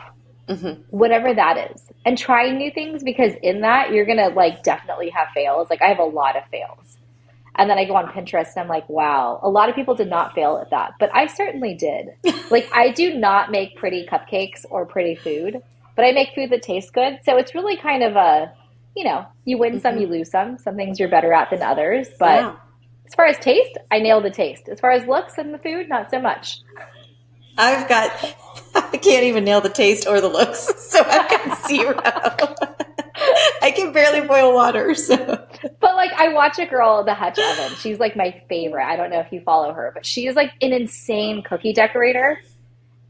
[0.48, 0.82] Mm-hmm.
[0.90, 5.28] Whatever that is, and trying new things because in that you're gonna like definitely have
[5.32, 5.68] fails.
[5.70, 6.98] Like I have a lot of fails,
[7.56, 10.10] and then I go on Pinterest and I'm like, wow, a lot of people did
[10.10, 12.08] not fail at that, but I certainly did.
[12.50, 15.62] like, I do not make pretty cupcakes or pretty food,
[15.96, 17.20] but I make food that tastes good.
[17.24, 18.52] So it's really kind of a,
[18.96, 19.80] you know, you win mm-hmm.
[19.80, 20.58] some, you lose some.
[20.58, 22.08] Some things you're better at than others.
[22.18, 22.56] But yeah.
[23.06, 24.68] As far as taste, I nail the taste.
[24.68, 26.60] As far as looks and the food, not so much.
[27.56, 28.10] I've got,
[28.74, 30.72] I can't even nail the taste or the looks.
[30.94, 32.00] So I've got zero.
[33.62, 34.94] I can barely boil water.
[34.94, 35.16] So.
[35.80, 37.76] But like, I watch a girl, the Hutch Oven.
[37.78, 38.86] She's like my favorite.
[38.86, 42.40] I don't know if you follow her, but she is like an insane cookie decorator.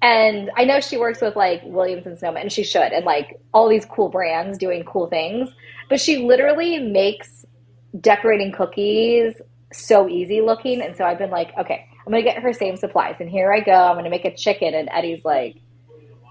[0.01, 3.39] And I know she works with like Williams and Sonoma, and she should, and like
[3.53, 5.51] all these cool brands doing cool things.
[5.91, 7.45] But she literally makes
[8.01, 9.35] decorating cookies
[9.77, 10.81] so easy looking.
[10.81, 13.17] And so I've been like, okay, I'm gonna get her same supplies.
[13.21, 13.73] And here I go.
[13.73, 14.75] I'm gonna make a chicken.
[14.75, 15.57] And Eddie's like,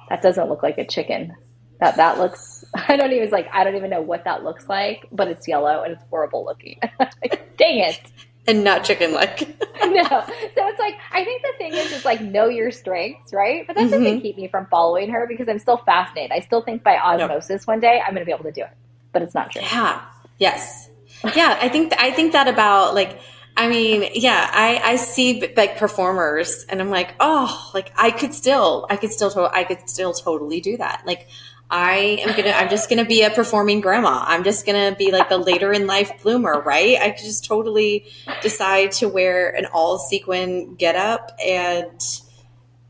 [0.09, 1.35] that doesn't look like a chicken.
[1.79, 5.05] That that looks i don't even like i don't even know what that looks like
[5.11, 6.79] but it's yellow and it's horrible looking.
[7.57, 8.01] Dang it.
[8.45, 9.41] And not chicken like
[9.83, 13.65] no so it's like i think the thing is is like know your strengths right?
[13.67, 14.19] But that doesn't mm-hmm.
[14.19, 16.31] keep me from following her because i'm still fascinated.
[16.31, 18.71] I still think by osmosis one day i'm going to be able to do it
[19.11, 19.61] but it's not true.
[19.61, 20.01] Yeah.
[20.39, 20.89] Yes.
[21.35, 21.57] Yeah.
[21.61, 23.19] I think th- i think that about like
[23.55, 28.33] I mean, yeah, I, I see like performers and I'm like, oh, like I could
[28.33, 31.03] still, I could still, to- I could still totally do that.
[31.05, 31.27] Like
[31.73, 34.23] I am gonna I'm just gonna be a performing grandma.
[34.27, 36.99] I'm just gonna be like the later in life bloomer, right?
[37.01, 38.05] I could just totally
[38.43, 41.99] decide to wear an all sequin get up and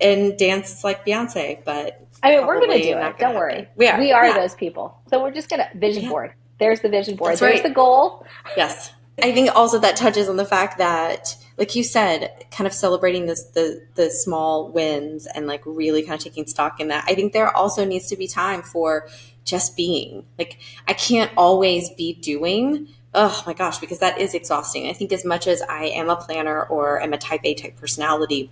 [0.01, 3.17] and dance like Beyonce, but I mean we're gonna do it.
[3.19, 3.69] Don't worry.
[3.77, 3.97] We are.
[3.97, 4.33] We are yeah.
[4.33, 4.97] those people.
[5.09, 6.09] So we're just gonna vision yeah.
[6.09, 6.33] board.
[6.59, 7.31] There's the vision board.
[7.31, 7.63] That's There's right.
[7.63, 8.25] the goal.
[8.57, 8.91] Yes.
[9.21, 13.27] I think also that touches on the fact that like you said, kind of celebrating
[13.27, 17.05] this the the small wins and like really kind of taking stock in that.
[17.07, 19.07] I think there also needs to be time for
[19.45, 20.25] just being.
[20.39, 22.87] Like I can't always be doing.
[23.13, 24.87] Oh my gosh, because that is exhausting.
[24.87, 27.75] I think as much as I am a planner or am a type A type
[27.75, 28.51] personality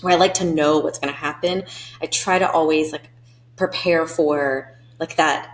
[0.00, 1.62] where I like to know what's going to happen,
[2.02, 3.10] I try to always like
[3.54, 5.53] prepare for like that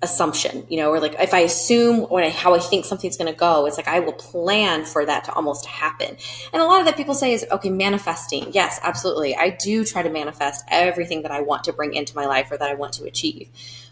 [0.00, 3.32] assumption, you know, or like if I assume when I, how I think something's going
[3.32, 6.16] to go, it's like I will plan for that to almost happen.
[6.52, 8.52] And a lot of that people say is, okay, manifesting.
[8.52, 9.34] Yes, absolutely.
[9.34, 12.56] I do try to manifest everything that I want to bring into my life or
[12.56, 13.48] that I want to achieve.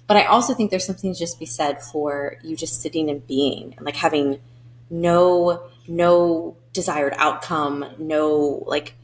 [0.07, 3.27] But I also think there's something to just be said for you just sitting and
[3.27, 4.39] being and like having
[4.89, 8.95] no, no desired outcome, no like,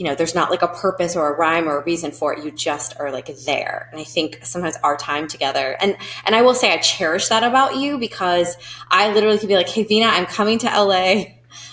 [0.00, 2.42] you know, there's not like a purpose or a rhyme or a reason for it.
[2.42, 3.90] You just are like there.
[3.92, 7.42] And I think sometimes our time together and, and I will say I cherish that
[7.42, 8.56] about you because
[8.90, 11.24] I literally could be like, Hey, Veena, I'm coming to LA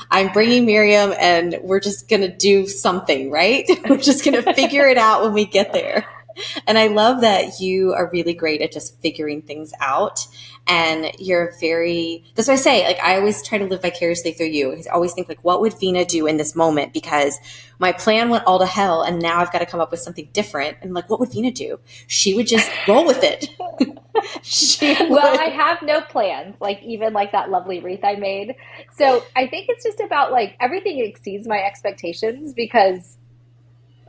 [0.10, 3.66] I'm bringing Miriam and we're just going to do something, right?
[3.90, 6.06] we're just going to figure it out when we get there.
[6.66, 10.28] And I love that you are really great at just figuring things out.
[10.68, 12.86] And you're very, that's what I say.
[12.86, 14.74] Like, I always try to live vicariously through you.
[14.74, 16.94] I always think, like, what would Veena do in this moment?
[16.94, 17.40] Because
[17.80, 20.30] my plan went all to hell and now I've got to come up with something
[20.34, 20.78] different.
[20.82, 21.80] And like, what would Veena do?
[22.08, 23.50] She would just roll with it.
[25.10, 28.56] well, I have no plans, like even like that lovely wreath I made.
[28.96, 33.18] So I think it's just about like everything exceeds my expectations because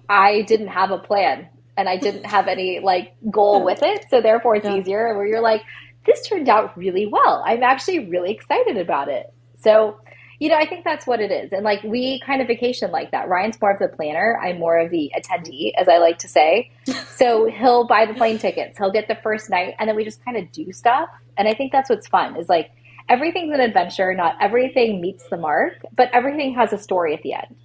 [0.09, 4.07] I didn't have a plan and I didn't have any like goal with it.
[4.11, 4.77] So therefore it's yeah.
[4.77, 5.62] easier where you're like,
[6.09, 7.44] this turned out really well.
[7.47, 9.33] I'm actually really excited about it.
[9.61, 9.99] So
[10.38, 11.53] you know, I think that's what it is.
[11.53, 13.29] And like we kind of vacation like that.
[13.29, 14.38] Ryan's more of the planner.
[14.40, 16.71] I'm more of the attendee, as I like to say.
[17.09, 20.25] so he'll buy the plane tickets, he'll get the first night, and then we just
[20.25, 21.09] kind of do stuff.
[21.37, 22.71] And I think that's what's fun is like
[23.09, 24.14] everything's an adventure.
[24.14, 27.57] Not everything meets the mark, but everything has a story at the end.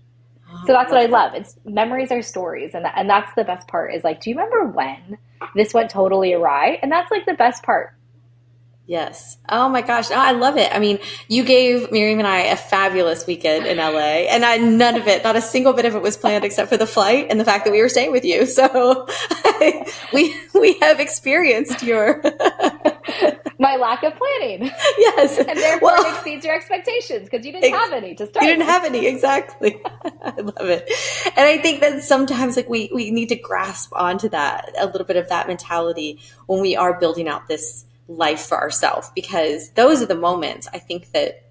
[0.65, 1.33] So that's what I love.
[1.33, 3.93] It's memories are stories, and and that's the best part.
[3.93, 5.17] Is like, do you remember when
[5.55, 6.79] this went totally awry?
[6.81, 7.95] And that's like the best part
[8.85, 9.37] Yes.
[9.47, 10.11] Oh my gosh.
[10.11, 10.69] Oh, I love it.
[10.75, 14.97] I mean, you gave Miriam and I a fabulous weekend in LA, and I, none
[14.97, 17.39] of it, not a single bit of it was planned except for the flight and
[17.39, 18.45] the fact that we were staying with you.
[18.45, 19.07] So
[20.13, 22.21] we we have experienced your
[23.59, 24.69] my lack of planning.
[24.97, 25.37] Yes.
[25.47, 28.43] And therefore well, it exceeds your expectations because you didn't ex- have any to start.
[28.43, 29.81] You didn't have any, exactly.
[29.85, 30.89] I love it.
[31.37, 35.07] And I think that sometimes like we we need to grasp onto that, a little
[35.07, 40.01] bit of that mentality when we are building out this life for ourselves because those
[40.01, 41.43] are the moments I think that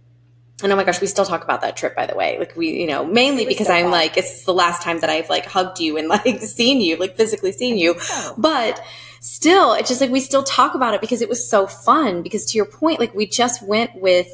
[0.62, 2.38] and oh my gosh, we still talk about that trip, by the way.
[2.38, 3.90] Like we, you know, mainly because I'm fun.
[3.90, 7.16] like, it's the last time that I've like hugged you and like seen you, like
[7.16, 7.96] physically seen you.
[8.38, 8.80] But
[9.20, 12.22] still, it's just like we still talk about it because it was so fun.
[12.22, 14.28] Because to your point, like we just went with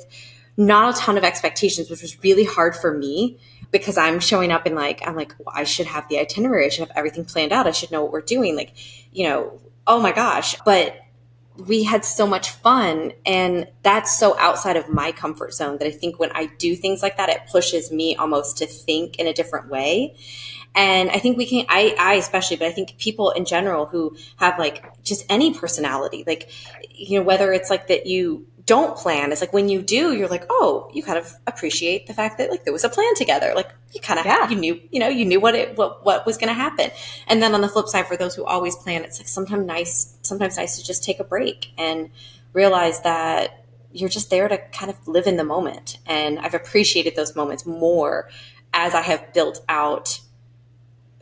[0.57, 3.39] not a ton of expectations, which was really hard for me
[3.71, 6.67] because I'm showing up and like, I'm like, well, I should have the itinerary.
[6.67, 7.67] I should have everything planned out.
[7.67, 8.57] I should know what we're doing.
[8.57, 8.73] Like,
[9.13, 10.57] you know, oh my gosh.
[10.65, 10.97] But
[11.67, 15.91] we had so much fun and that's so outside of my comfort zone that i
[15.91, 19.33] think when i do things like that it pushes me almost to think in a
[19.33, 20.15] different way.
[20.75, 24.17] And i think we can i i especially but i think people in general who
[24.37, 26.51] have like just any personality like
[26.91, 29.33] you know whether it's like that you don't plan.
[29.33, 32.51] It's like when you do you're like oh you kind of appreciate the fact that
[32.51, 33.53] like there was a plan together.
[33.55, 34.49] Like you kind of yeah.
[34.49, 36.91] you knew you know you knew what it what, what was going to happen.
[37.27, 40.19] And then on the flip side for those who always plan it's like sometimes nice
[40.23, 42.11] sometimes nice to just take a break and
[42.53, 45.99] realize that you're just there to kind of live in the moment.
[46.07, 48.29] And i've appreciated those moments more
[48.73, 50.21] as i have built out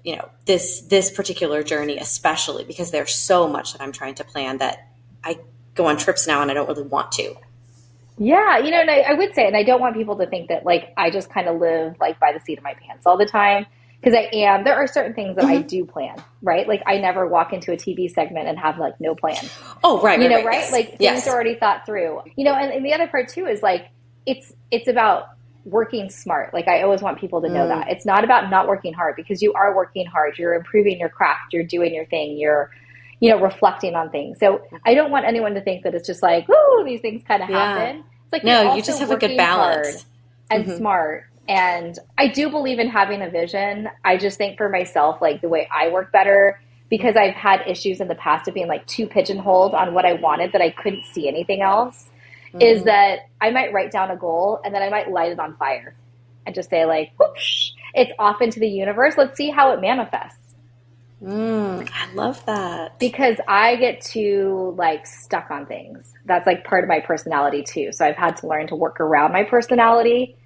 [0.07, 4.23] you know this this particular journey especially because there's so much that i'm trying to
[4.25, 4.89] plan that
[5.25, 5.37] i
[5.77, 7.37] go on trips now and I don't really want to.
[8.19, 10.49] Yeah, you know, and I, I would say, and I don't want people to think
[10.49, 13.19] that like I just kind of live like by the seat of my pants all
[13.19, 13.67] the time
[14.01, 14.65] because I am.
[14.65, 15.59] There are certain things that mm-hmm.
[15.59, 16.67] I do plan, right?
[16.67, 19.37] Like I never walk into a TV segment and have like no plan.
[19.85, 20.61] Oh, right, you right, know, right?
[20.61, 20.73] Yes.
[20.73, 21.25] Like yes.
[21.25, 22.23] things are already thought through.
[22.37, 23.89] You know, and, and, the other part too is like
[24.25, 25.29] it's it's about
[25.67, 26.55] working smart.
[26.55, 27.69] Like I always want people to know mm.
[27.69, 30.39] that it's not about not working hard because you are working hard.
[30.39, 31.53] You're improving your craft.
[31.53, 32.39] You're doing your thing.
[32.39, 32.71] You're
[33.20, 34.38] you know, reflecting on things.
[34.38, 37.42] So I don't want anyone to think that it's just like, oh, these things kind
[37.42, 37.79] of yeah.
[37.79, 38.05] happen.
[38.24, 40.05] It's like no, you just have a good balance
[40.50, 40.76] and mm-hmm.
[40.76, 41.24] smart.
[41.48, 43.88] And I do believe in having a vision.
[44.05, 48.00] I just think for myself, like the way I work better, because I've had issues
[48.00, 51.05] in the past of being like too pigeonholed on what I wanted that I couldn't
[51.05, 52.11] see anything else,
[52.48, 52.61] mm-hmm.
[52.61, 55.57] is that I might write down a goal and then I might light it on
[55.57, 55.94] fire
[56.44, 59.14] and just say like, whoosh, it's off into the universe.
[59.16, 60.46] Let's see how it manifests.
[61.22, 62.98] Mm, I love that.
[62.98, 66.12] Because I get too like stuck on things.
[66.26, 67.92] That's like part of my personality too.
[67.92, 70.37] So I've had to learn to work around my personality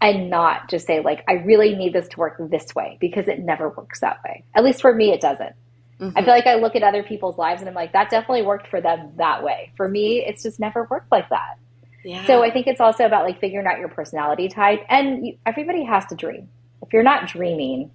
[0.00, 3.40] and not just say like I really need this to work this way because it
[3.40, 4.44] never works that way.
[4.54, 5.54] At least for me it doesn't.
[6.00, 6.18] Mm-hmm.
[6.18, 8.68] I feel like I look at other people's lives and I'm like that definitely worked
[8.68, 9.72] for them that way.
[9.76, 11.58] For me it's just never worked like that.
[12.04, 12.26] Yeah.
[12.26, 15.84] So I think it's also about like figuring out your personality type and you, everybody
[15.84, 16.48] has to dream.
[16.80, 17.92] If you're not dreaming,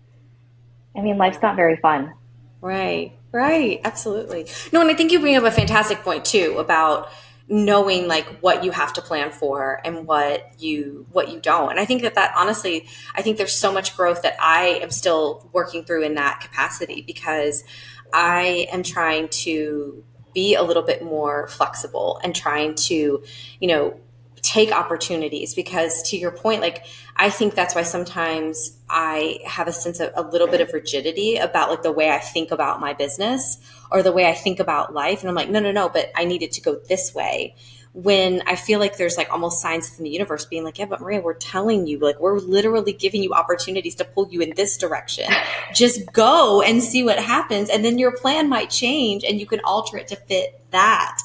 [0.98, 2.14] I mean, life's not very fun.
[2.60, 4.48] Right, right, absolutely.
[4.74, 7.10] No, and I think you bring up a fantastic point too about
[7.50, 11.80] knowing like what you have to plan for and what you what you don't and
[11.80, 15.50] i think that that honestly i think there's so much growth that i am still
[15.54, 17.64] working through in that capacity because
[18.12, 20.04] i am trying to
[20.34, 23.24] be a little bit more flexible and trying to
[23.62, 23.98] you know
[24.42, 26.86] take opportunities because to your point like
[27.16, 31.36] i think that's why sometimes i have a sense of a little bit of rigidity
[31.38, 33.58] about like the way i think about my business
[33.92, 35.22] or the way i think about life.
[35.22, 37.56] And i'm like no no no but i need it to go this way
[37.98, 41.02] when I feel like there's like almost signs from the universe being like, yeah, but
[41.02, 44.78] Maria, we're telling you, like, we're literally giving you opportunities to pull you in this
[44.78, 45.26] direction.
[45.74, 47.72] Just go and see what happens.
[47.72, 51.18] And then your plan might change and you can alter it to fit that.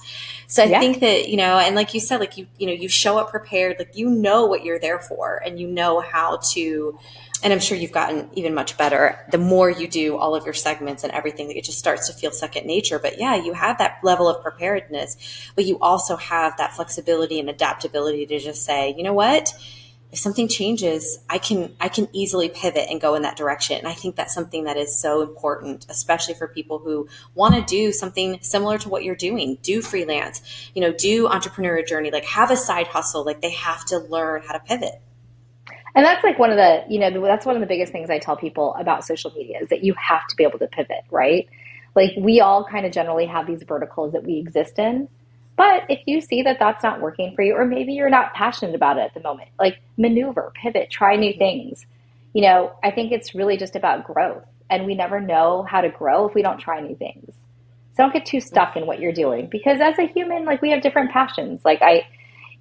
[0.47, 0.81] So I yeah.
[0.81, 3.31] think that, you know, and like you said, like you, you know, you show up
[3.31, 6.99] prepared, like you know what you're there for and you know how to,
[7.43, 10.55] and I'm sure you've gotten even much better the more you do all of your
[10.55, 12.99] segments and everything it just starts to feel second nature.
[12.99, 15.16] But yeah you have that level of preparedness
[15.55, 19.55] but you also have that flexibility and adaptability to just say you know what?
[20.12, 23.78] If something changes i can i can easily pivot and go in that direction.
[23.78, 27.62] And i think that's something that is so important especially for people who want to
[27.62, 29.59] do something similar to what you're doing.
[29.62, 30.43] Do freelance
[30.74, 34.43] you know do entrepreneurial journey like have a side hustle like they have to learn
[34.43, 35.03] how to pivot
[35.95, 38.18] and that's like one of the, you know, that's one of the biggest things I
[38.18, 41.49] tell people about social media is that you have to be able to pivot, right?
[41.95, 45.09] Like we all kind of generally have these verticals that we exist in.
[45.57, 48.74] But if you see that that's not working for you, or maybe you're not passionate
[48.74, 51.38] about it at the moment, like maneuver, pivot, try new mm-hmm.
[51.38, 51.86] things.
[52.32, 54.45] You know, I think it's really just about growth.
[54.70, 57.34] And we never know how to grow if we don't try new things.
[57.95, 60.70] So don't get too stuck in what you're doing because as a human, like we
[60.70, 61.61] have different passions.
[61.62, 62.07] Like I,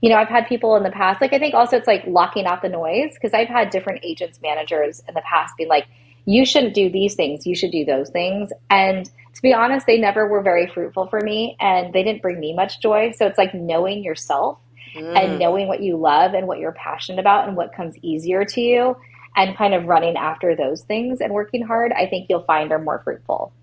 [0.01, 2.45] you know, I've had people in the past, like I think also it's like locking
[2.45, 5.85] out the noise because I've had different agents, managers in the past being like,
[6.25, 8.51] you shouldn't do these things, you should do those things.
[8.69, 12.39] And to be honest, they never were very fruitful for me and they didn't bring
[12.39, 13.11] me much joy.
[13.11, 14.57] So it's like knowing yourself
[14.95, 15.15] mm.
[15.15, 18.61] and knowing what you love and what you're passionate about and what comes easier to
[18.61, 18.97] you
[19.35, 22.79] and kind of running after those things and working hard, I think you'll find are
[22.79, 23.53] more fruitful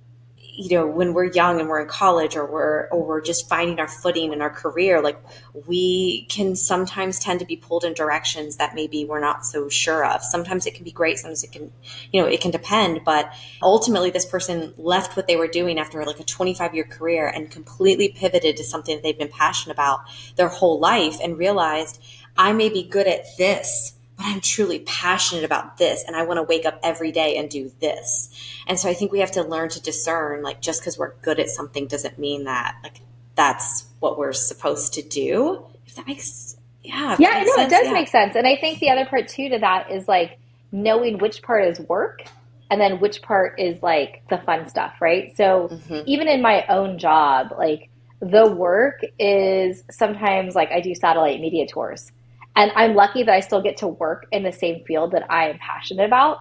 [0.59, 3.79] you know when we're young and we're in college or we're or we're just finding
[3.79, 5.17] our footing in our career like
[5.69, 10.05] we can sometimes tend to be pulled in directions that maybe we're not so sure
[10.05, 10.23] of.
[10.23, 11.73] Sometimes it can be great sometimes it can
[12.13, 13.33] you know it can depend but
[13.63, 17.51] ultimately this person left what they were doing after like a 25 year career and
[17.53, 20.01] completely pivoted to something that they've been passionate about
[20.37, 22.03] their whole life and realized
[22.37, 26.39] i may be good at this but I'm truly passionate about this and I want
[26.39, 28.29] to wake up every day and do this.
[28.67, 31.39] And so I think we have to learn to discern like just because we're good
[31.39, 33.01] at something doesn't mean that like
[33.37, 35.65] that's what we're supposed to do.
[35.87, 37.17] If that makes yeah.
[37.19, 37.93] Yeah, no, sense, it does yeah.
[37.93, 38.35] make sense.
[38.35, 40.39] And I think the other part too to that is like
[40.73, 42.25] knowing which part is work
[42.71, 45.35] and then which part is like the fun stuff, right?
[45.37, 46.03] So mm-hmm.
[46.07, 47.89] even in my own job, like
[48.21, 52.11] the work is sometimes like I do satellite media tours
[52.57, 55.49] and I'm lucky that I still get to work in the same field that I
[55.49, 56.39] am passionate about.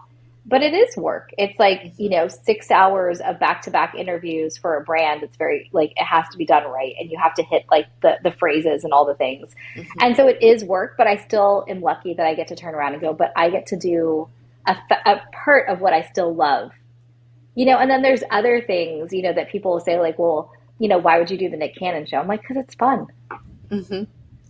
[0.49, 1.31] But it is work.
[1.37, 5.21] It's like, you know, six hours of back to back interviews for a brand.
[5.21, 6.93] It's very, like, it has to be done right.
[6.97, 9.53] And you have to hit, like, the, the phrases and all the things.
[9.75, 9.99] Mm-hmm.
[9.99, 12.75] And so it is work, but I still am lucky that I get to turn
[12.75, 14.29] around and go, but I get to do
[14.65, 16.71] a, a part of what I still love.
[17.55, 20.53] You know, and then there's other things, you know, that people will say, like, well,
[20.79, 22.19] you know, why would you do the Nick Cannon show?
[22.19, 23.07] I'm like, because it's fun.
[23.69, 24.03] Mm-hmm.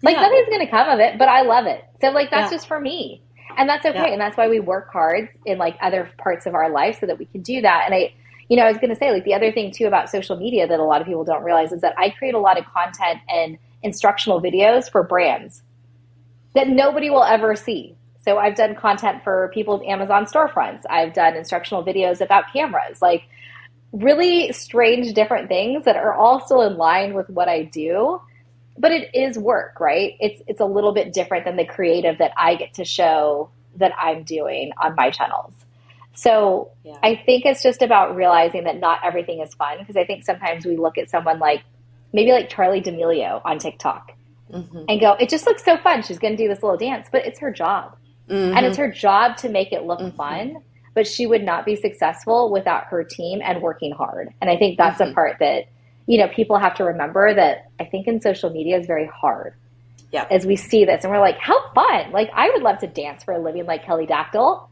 [0.04, 0.22] Like yeah.
[0.22, 1.84] nothing's going to come of it, but I love it.
[2.02, 2.58] So like that's yeah.
[2.58, 3.22] just for me.
[3.58, 3.98] And that's okay.
[3.98, 4.06] Yeah.
[4.08, 7.18] And that's why we work hard in like other parts of our life so that
[7.18, 7.84] we can do that.
[7.86, 8.14] And I
[8.50, 10.68] you know, I was going to say like the other thing too about social media
[10.68, 13.20] that a lot of people don't realize is that I create a lot of content
[13.28, 15.64] and instructional videos for brands
[16.56, 17.96] that nobody will ever see.
[18.20, 20.84] So I've done content for people's Amazon storefronts.
[20.90, 23.24] I've done instructional videos about cameras, like
[23.92, 28.22] really strange different things that are all still in line with what I do
[28.78, 30.16] but it is work, right?
[30.20, 33.94] It's it's a little bit different than the creative that I get to show that
[33.98, 35.54] I'm doing on my channels.
[36.14, 36.98] So yeah.
[37.04, 40.66] I think it's just about realizing that not everything is fun because I think sometimes
[40.66, 41.64] we look at someone like
[42.12, 44.14] maybe like Charlie D'Amelio on TikTok
[44.52, 44.86] mm-hmm.
[44.90, 46.02] and go, it just looks so fun.
[46.02, 47.96] She's going to do this little dance, but it's her job.
[48.30, 48.58] Mm-hmm.
[48.58, 50.18] And it's her job to make it look mm-hmm.
[50.18, 50.64] fun,
[50.96, 54.34] but she would not be successful without her team and working hard.
[54.42, 55.14] And I think that's a mm-hmm.
[55.14, 55.66] part that
[56.08, 59.54] you know, people have to remember that I think in social media is very hard.
[60.12, 60.26] Yeah.
[60.32, 62.12] As we see this and we're like, how fun.
[62.12, 64.70] Like I would love to dance for a living like Kelly Dactyl.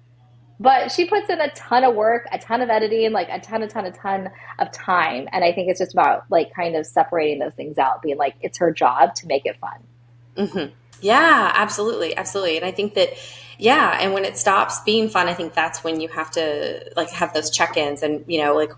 [0.58, 3.62] But she puts in a ton of work, a ton of editing, like a ton,
[3.62, 5.28] a ton, a ton of time.
[5.34, 8.36] And I think it's just about like kind of separating those things out, being like,
[8.40, 9.80] it's her job to make it fun.
[10.38, 10.74] Mm-hmm.
[11.02, 12.16] Yeah, absolutely.
[12.16, 12.56] Absolutely.
[12.56, 13.10] And I think that,
[13.60, 13.98] yeah.
[14.00, 17.34] And when it stops being fun, I think that's when you have to like have
[17.34, 18.72] those check ins and, you know, like,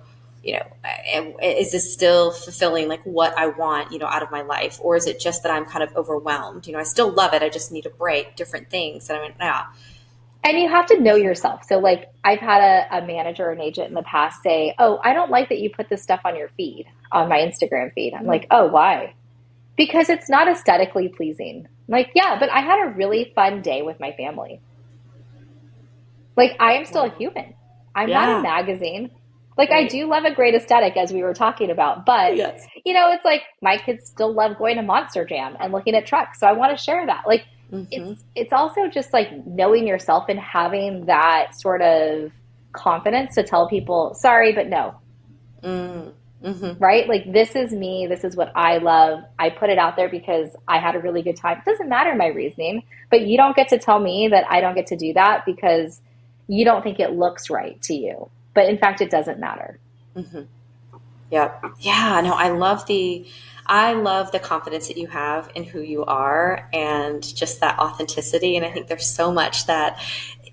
[0.47, 4.43] you know, is this still fulfilling like what I want, you know, out of my
[4.43, 4.79] life?
[4.81, 6.67] Or is it just that I'm kind of overwhelmed?
[6.67, 7.43] You know, I still love it.
[7.43, 9.09] I just need a break, different things.
[9.09, 9.65] And I mean, yeah.
[10.45, 11.65] And you have to know yourself.
[11.65, 15.01] So, like, I've had a, a manager, or an agent in the past say, Oh,
[15.03, 18.13] I don't like that you put this stuff on your feed, on my Instagram feed.
[18.13, 18.29] I'm mm-hmm.
[18.29, 19.15] like, Oh, why?
[19.75, 21.67] Because it's not aesthetically pleasing.
[21.67, 24.61] I'm like, yeah, but I had a really fun day with my family.
[26.37, 27.53] Like, I am still a human.
[27.93, 28.25] I'm yeah.
[28.25, 29.11] not a magazine.
[29.57, 29.85] Like right.
[29.85, 32.65] I do love a great aesthetic as we were talking about, but yes.
[32.85, 36.05] you know, it's like my kids still love going to Monster Jam and looking at
[36.05, 36.39] trucks.
[36.39, 37.23] So I want to share that.
[37.25, 37.85] Like mm-hmm.
[37.89, 42.31] it's it's also just like knowing yourself and having that sort of
[42.71, 44.95] confidence to tell people, sorry, but no.
[45.63, 46.13] Mm.
[46.43, 46.81] Mm-hmm.
[46.81, 47.07] Right?
[47.07, 48.05] Like, this is me.
[48.07, 49.23] This is what I love.
[49.39, 51.57] I put it out there because I had a really good time.
[51.57, 54.75] It doesn't matter my reasoning, but you don't get to tell me that I don't
[54.75, 55.99] get to do that because
[56.47, 58.29] you don't think it looks right to you.
[58.57, 59.77] But in fact, it doesn't matter.
[60.15, 60.41] Mm-hmm.
[61.29, 61.59] Yeah.
[61.79, 62.21] Yeah.
[62.21, 63.27] No, I love the.
[63.67, 68.57] I love the confidence that you have in who you are and just that authenticity.
[68.57, 70.01] And I think there's so much that,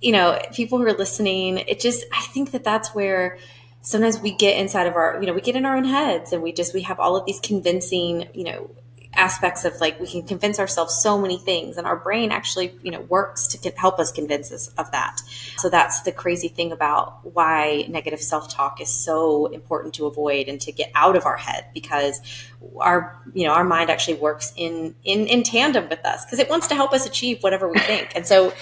[0.02, 3.38] you know, people who are listening, it just, I think that that's where
[3.80, 6.42] sometimes we get inside of our, you know, we get in our own heads and
[6.42, 8.70] we just, we have all of these convincing, you know,
[9.16, 12.90] aspects of like we can convince ourselves so many things and our brain actually you
[12.90, 15.20] know works to help us convince us of that.
[15.56, 20.60] So that's the crazy thing about why negative self-talk is so important to avoid and
[20.62, 22.20] to get out of our head because
[22.80, 26.48] our you know our mind actually works in in in tandem with us because it
[26.48, 28.12] wants to help us achieve whatever we think.
[28.14, 28.52] And so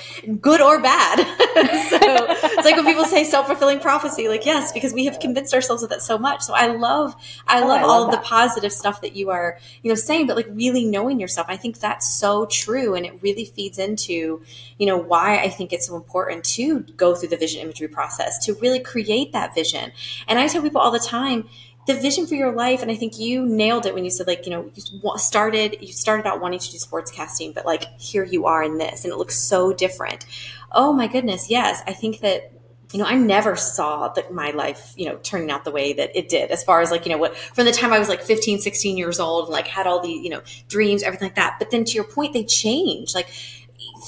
[0.41, 1.27] good or bad.
[1.93, 5.83] So it's like when people say self-fulfilling prophecy like yes because we have convinced ourselves
[5.83, 6.43] of that so much.
[6.43, 7.15] So i love
[7.47, 9.95] i love, oh, I love all of the positive stuff that you are you know
[9.95, 11.47] saying but like really knowing yourself.
[11.51, 14.43] I think that's so true and it really feeds into
[14.79, 18.39] you know why i think it's so important to go through the vision imagery process
[18.45, 19.93] to really create that vision.
[20.27, 21.49] And i tell people all the time
[21.87, 24.47] the vision for your life and i think you nailed it when you said like
[24.47, 28.25] you know you started you started out wanting to do sports casting but like here
[28.25, 30.25] you are in this and it looks so different
[30.73, 32.53] oh my goodness yes i think that
[32.93, 36.15] you know i never saw that my life you know turning out the way that
[36.17, 38.23] it did as far as like you know what from the time i was like
[38.23, 41.57] 15 16 years old and like had all the you know dreams everything like that
[41.59, 43.29] but then to your point they change like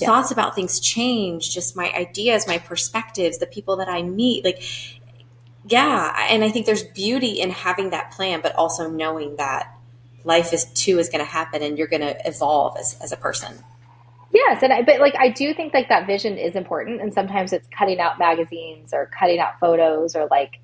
[0.01, 0.07] yeah.
[0.07, 4.63] thoughts about things change just my ideas my perspectives the people that i meet like
[5.67, 9.75] yeah and i think there's beauty in having that plan but also knowing that
[10.25, 13.17] life is too is going to happen and you're going to evolve as, as a
[13.17, 13.63] person.
[14.33, 17.53] Yes and I, but like i do think like that vision is important and sometimes
[17.53, 20.59] it's cutting out magazines or cutting out photos or like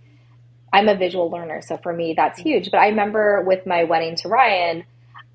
[0.72, 2.48] i'm a visual learner so for me that's mm-hmm.
[2.48, 2.72] huge.
[2.72, 4.82] But i remember with my wedding to ryan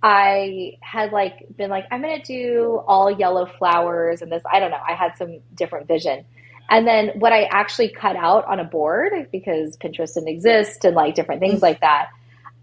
[0.03, 4.59] i had like been like i'm going to do all yellow flowers and this i
[4.59, 6.25] don't know i had some different vision
[6.69, 10.95] and then what I actually cut out on a board because Pinterest didn't exist and
[10.95, 12.09] like different things like that.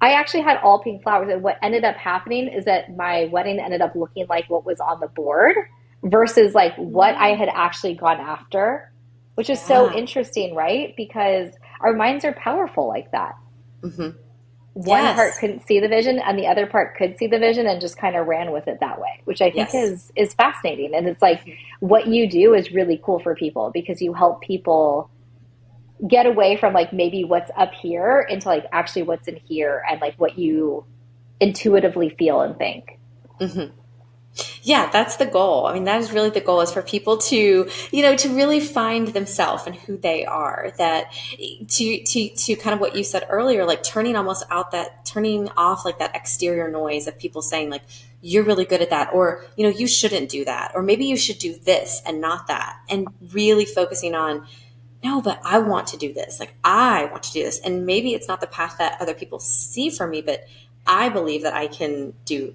[0.00, 1.28] I actually had all pink flowers.
[1.32, 4.80] And what ended up happening is that my wedding ended up looking like what was
[4.80, 5.54] on the board
[6.02, 8.90] versus like what I had actually gone after,
[9.36, 10.92] which is so interesting, right?
[10.96, 11.50] Because
[11.80, 13.36] our minds are powerful like that.
[13.82, 14.18] Mm-hmm
[14.74, 15.16] one yes.
[15.16, 17.98] part couldn't see the vision and the other part could see the vision and just
[17.98, 19.74] kind of ran with it that way which i think yes.
[19.74, 21.42] is is fascinating and it's like
[21.80, 25.10] what you do is really cool for people because you help people
[26.08, 30.00] get away from like maybe what's up here into like actually what's in here and
[30.00, 30.84] like what you
[31.40, 32.98] intuitively feel and think
[33.40, 33.72] mm-hmm.
[34.62, 35.66] Yeah, that's the goal.
[35.66, 38.60] I mean, that is really the goal is for people to, you know, to really
[38.60, 40.72] find themselves and who they are.
[40.78, 41.12] That
[41.68, 45.50] to to to kind of what you said earlier, like turning almost out that turning
[45.50, 47.82] off like that exterior noise of people saying like
[48.22, 51.16] you're really good at that or you know you shouldn't do that or maybe you
[51.16, 54.46] should do this and not that and really focusing on
[55.02, 58.14] no but i want to do this like i want to do this and maybe
[58.14, 60.46] it's not the path that other people see for me but
[60.86, 62.54] i believe that i can do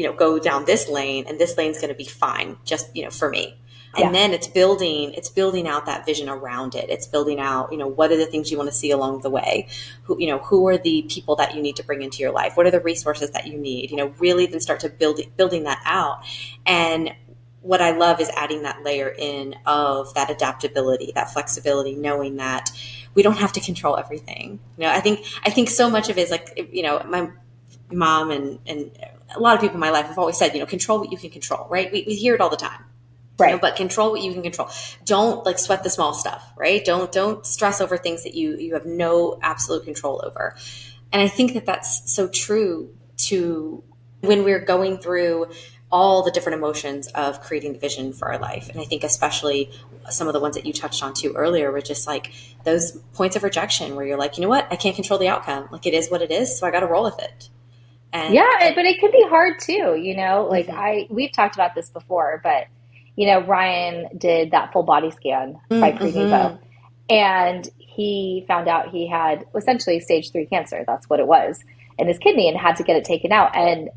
[0.00, 3.04] you know, go down this lane and this lane's going to be fine just, you
[3.04, 3.60] know, for me.
[3.94, 4.12] And yeah.
[4.12, 6.88] then it's building, it's building out that vision around it.
[6.88, 9.28] It's building out, you know, what are the things you want to see along the
[9.28, 9.68] way?
[10.04, 12.56] Who, you know, who are the people that you need to bring into your life?
[12.56, 13.90] What are the resources that you need?
[13.90, 16.24] You know, really then start to build building that out.
[16.64, 17.12] And
[17.60, 22.70] what I love is adding that layer in of that adaptability, that flexibility, knowing that
[23.12, 24.60] we don't have to control everything.
[24.78, 27.28] You know, I think I think so much of it is like you know, my
[27.92, 28.90] mom and and
[29.34, 31.18] a lot of people in my life have always said, you know, control what you
[31.18, 31.90] can control, right?
[31.92, 32.84] We, we hear it all the time.
[33.38, 33.50] Right.
[33.50, 34.68] You know, but control what you can control.
[35.04, 36.84] Don't like sweat the small stuff, right?
[36.84, 40.56] Don't don't stress over things that you you have no absolute control over.
[41.10, 42.94] And I think that that's so true
[43.28, 43.82] to
[44.20, 45.46] when we're going through
[45.90, 48.68] all the different emotions of creating the vision for our life.
[48.68, 49.70] And I think especially
[50.08, 52.32] some of the ones that you touched on too earlier were just like
[52.64, 55.68] those points of rejection where you're like, you know what, I can't control the outcome.
[55.72, 57.48] Like it is what it is, so I got to roll with it.
[58.12, 60.46] And, yeah, but it can be hard too, you know.
[60.50, 60.78] Like mm-hmm.
[60.78, 62.66] I, we've talked about this before, but
[63.16, 65.80] you know, Ryan did that full body scan mm-hmm.
[65.80, 66.58] by Prenuvo,
[67.08, 70.84] and he found out he had essentially stage three cancer.
[70.86, 71.60] That's what it was
[71.98, 73.56] in his kidney, and had to get it taken out.
[73.56, 73.90] And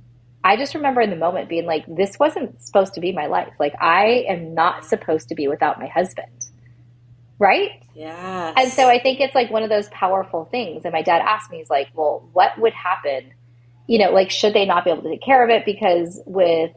[0.43, 3.53] I just remember in the moment being like, "This wasn't supposed to be my life.
[3.59, 6.27] Like I am not supposed to be without my husband."
[7.43, 7.71] right?
[7.93, 8.53] Yeah.
[8.55, 10.85] And so I think it's like one of those powerful things.
[10.85, 13.33] And my dad asked me, he's like, well, what would happen?
[13.87, 15.65] You know, like, should they not be able to take care of it?
[15.65, 16.71] Because with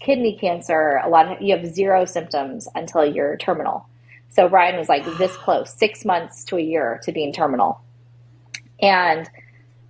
[0.00, 3.86] kidney cancer, a lot of you have zero symptoms until you're terminal.
[4.30, 7.80] So Ryan was like this close, six months to a year to being terminal.
[8.80, 9.28] And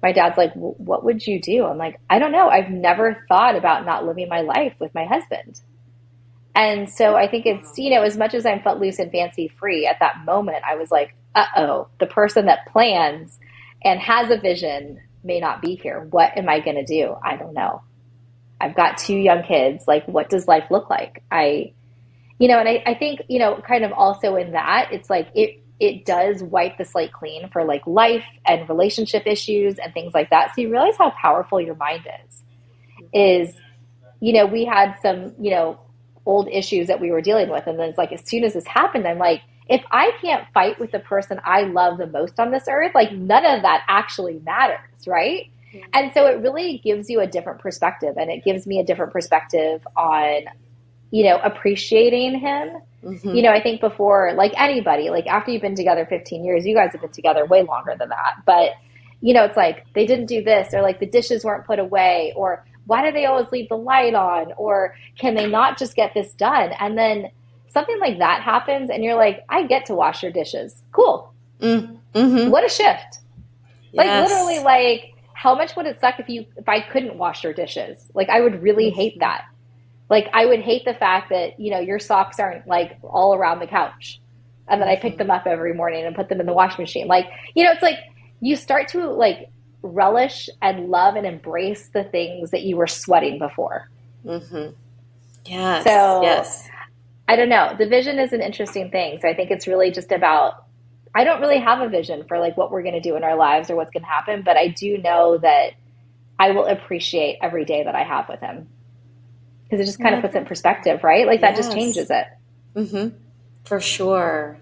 [0.03, 1.65] my dad's like, what would you do?
[1.65, 2.49] I'm like, I don't know.
[2.49, 5.61] I've never thought about not living my life with my husband.
[6.55, 9.49] And so I think it's, you know, as much as I'm felt loose and fancy
[9.49, 13.39] free at that moment, I was like, uh oh, the person that plans
[13.85, 16.07] and has a vision may not be here.
[16.11, 17.15] What am I going to do?
[17.23, 17.83] I don't know.
[18.61, 19.85] I've got two young kids.
[19.89, 21.23] Like, what does life look like?
[21.31, 21.73] I,
[22.39, 25.29] you know, and I, I think, you know, kind of also in that, it's like
[25.35, 30.15] it, it does wipe the slate clean for like life and relationship issues and things
[30.15, 30.55] like that.
[30.55, 32.43] So you realize how powerful your mind is.
[33.13, 33.57] Is,
[34.21, 35.81] you know, we had some, you know,
[36.25, 37.67] old issues that we were dealing with.
[37.67, 40.79] And then it's like, as soon as this happened, I'm like, if I can't fight
[40.79, 44.41] with the person I love the most on this earth, like none of that actually
[44.45, 45.49] matters, right?
[45.73, 45.89] Mm-hmm.
[45.93, 49.13] And so it really gives you a different perspective and it gives me a different
[49.13, 50.45] perspective on,
[51.11, 52.81] you know, appreciating him.
[53.05, 53.35] Mm-hmm.
[53.35, 56.75] You know, I think before, like anybody, like after you've been together 15 years, you
[56.75, 58.35] guys have been together way longer than that.
[58.45, 58.73] But,
[59.21, 62.33] you know, it's like they didn't do this or like the dishes weren't put away
[62.37, 64.53] or why do they always leave the light on?
[64.57, 66.73] Or can they not just get this done?
[66.79, 67.31] And then
[67.73, 70.83] something like that happens, and you're like, I get to wash your dishes.
[70.93, 71.33] Cool.
[71.61, 73.21] Mm, hmm What a shift.
[73.93, 77.53] Like literally, like how much would it suck if you if I couldn't wash your
[77.53, 78.11] dishes?
[78.15, 78.97] Like I would really mm-hmm.
[78.97, 79.45] hate that.
[80.09, 83.61] Like I would hate the fact that you know your socks aren't like all around
[83.61, 84.21] the couch,
[84.69, 85.19] and then I pick mm-hmm.
[85.19, 87.07] them up every morning and put them in the washing machine.
[87.07, 87.99] Like you know, it's like
[88.41, 89.51] you start to like
[89.83, 93.91] relish and love and embrace the things that you were sweating before.
[94.25, 94.71] Mm-hmm.
[95.45, 95.85] Yes.
[95.85, 96.69] So, yes.
[97.33, 97.75] I don't know.
[97.79, 99.19] The vision is an interesting thing.
[99.21, 100.67] So I think it's really just about,
[101.15, 103.37] I don't really have a vision for like what we're going to do in our
[103.37, 105.73] lives or what's going to happen, but I do know that
[106.39, 108.69] I will appreciate every day that I have with him
[109.65, 111.27] because it just kind of puts it in perspective, right?
[111.27, 111.51] Like yes.
[111.51, 112.27] that just changes it.
[112.77, 113.17] Mm-hmm.
[113.65, 114.59] For sure.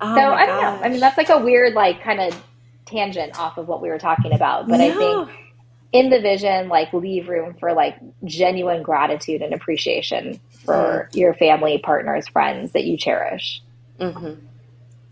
[0.00, 0.80] Oh so I don't know.
[0.82, 2.44] I mean, that's like a weird, like, kind of
[2.86, 4.86] tangent off of what we were talking about, but no.
[4.86, 5.30] I think
[5.92, 11.16] in the vision, like leave room for like genuine gratitude and appreciation for mm.
[11.16, 13.62] your family, partners, friends that you cherish.
[13.98, 14.46] Mm-hmm.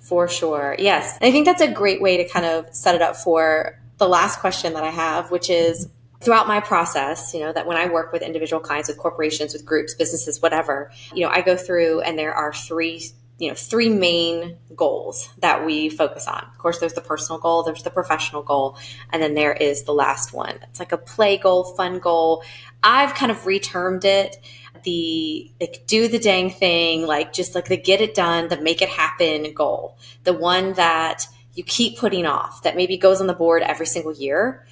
[0.01, 0.77] For sure.
[0.79, 1.19] Yes.
[1.21, 4.39] I think that's a great way to kind of set it up for the last
[4.39, 5.89] question that I have, which is
[6.21, 9.65] throughout my process, you know, that when I work with individual clients, with corporations, with
[9.65, 13.03] groups, businesses, whatever, you know, I go through and there are three
[13.39, 17.63] you know three main goals that we focus on of course there's the personal goal
[17.63, 18.79] there's the professional goal
[19.13, 22.43] and then there is the last one it's like a play goal fun goal
[22.83, 24.39] i've kind of retermed it
[24.85, 28.83] the like do the dang thing like just like the get it done the make
[28.83, 29.97] it happen goal.
[30.25, 34.13] The one that you keep putting off that maybe goes on the board every single
[34.13, 34.67] year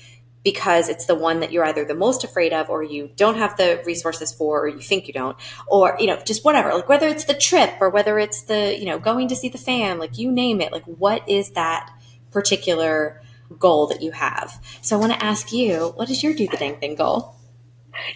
[0.45, 3.57] because it's the one that you're either the most afraid of or you don't have
[3.57, 5.37] the resources for or you think you don't.
[5.67, 8.85] Or you know just whatever like whether it's the trip or whether it's the you
[8.85, 11.91] know going to see the fam like you name it like what is that
[12.31, 13.23] particular
[13.59, 14.61] goal that you have?
[14.83, 17.35] So i want to ask you what is your do the dang thing goal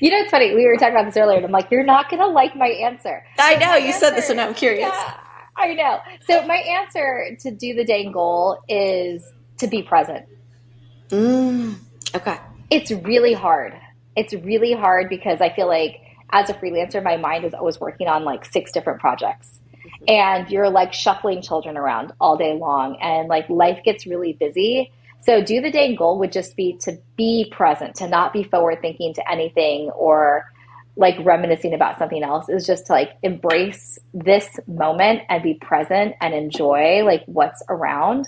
[0.00, 2.10] you know it's funny we were talking about this earlier and i'm like you're not
[2.10, 5.14] gonna like my answer i know you answer, said this and now i'm curious yeah,
[5.56, 9.24] i know so my answer to do the dang goal is
[9.56, 10.26] to be present
[11.08, 11.74] mm
[12.14, 12.36] Okay.
[12.70, 13.74] It's really hard.
[14.16, 16.00] It's really hard because I feel like
[16.30, 19.60] as a freelancer, my mind is always working on like six different projects.
[19.76, 20.04] Mm-hmm.
[20.08, 24.92] And you're like shuffling children around all day long, and like life gets really busy.
[25.28, 28.80] So, do the day goal would just be to be present, to not be forward
[28.80, 30.46] thinking to anything or
[30.96, 36.14] like reminiscing about something else is just to like embrace this moment and be present
[36.22, 38.26] and enjoy like what's around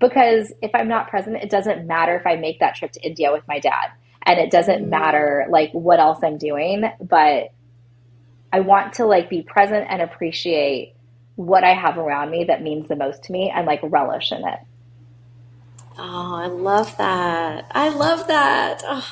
[0.00, 3.30] because if I'm not present, it doesn't matter if I make that trip to India
[3.30, 3.90] with my dad.
[4.22, 4.88] And it doesn't mm.
[4.88, 7.52] matter like what else I'm doing, but
[8.54, 10.94] I want to like be present and appreciate
[11.34, 14.38] what I have around me that means the most to me and like relish in
[14.48, 14.58] it.
[16.00, 17.66] Oh, I love that.
[17.72, 18.82] I love that.
[18.86, 19.04] Oh,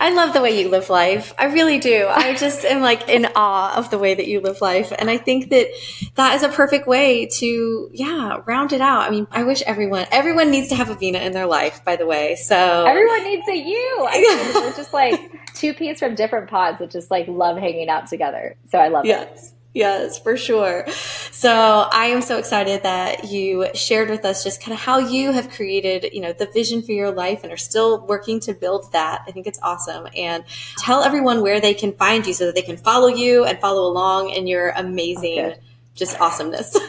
[0.00, 1.32] I love the way you live life.
[1.38, 2.06] I really do.
[2.08, 4.92] I just am like in awe of the way that you live life.
[4.98, 5.68] And I think that
[6.16, 9.02] that is a perfect way to, yeah, round it out.
[9.02, 11.94] I mean, I wish everyone, everyone needs to have a Veena in their life, by
[11.94, 12.34] the way.
[12.34, 14.06] So everyone needs a you.
[14.10, 15.20] I mean, we're just like
[15.54, 18.56] two peas from different pods that just like love hanging out together.
[18.70, 19.52] So I love yes.
[19.52, 19.55] it.
[19.76, 20.86] Yes, for sure.
[21.30, 25.32] So I am so excited that you shared with us just kind of how you
[25.32, 28.90] have created, you know, the vision for your life and are still working to build
[28.92, 29.20] that.
[29.28, 30.08] I think it's awesome.
[30.16, 30.44] And
[30.78, 33.86] tell everyone where they can find you so that they can follow you and follow
[33.86, 35.60] along in your amazing, okay.
[35.94, 36.74] just awesomeness.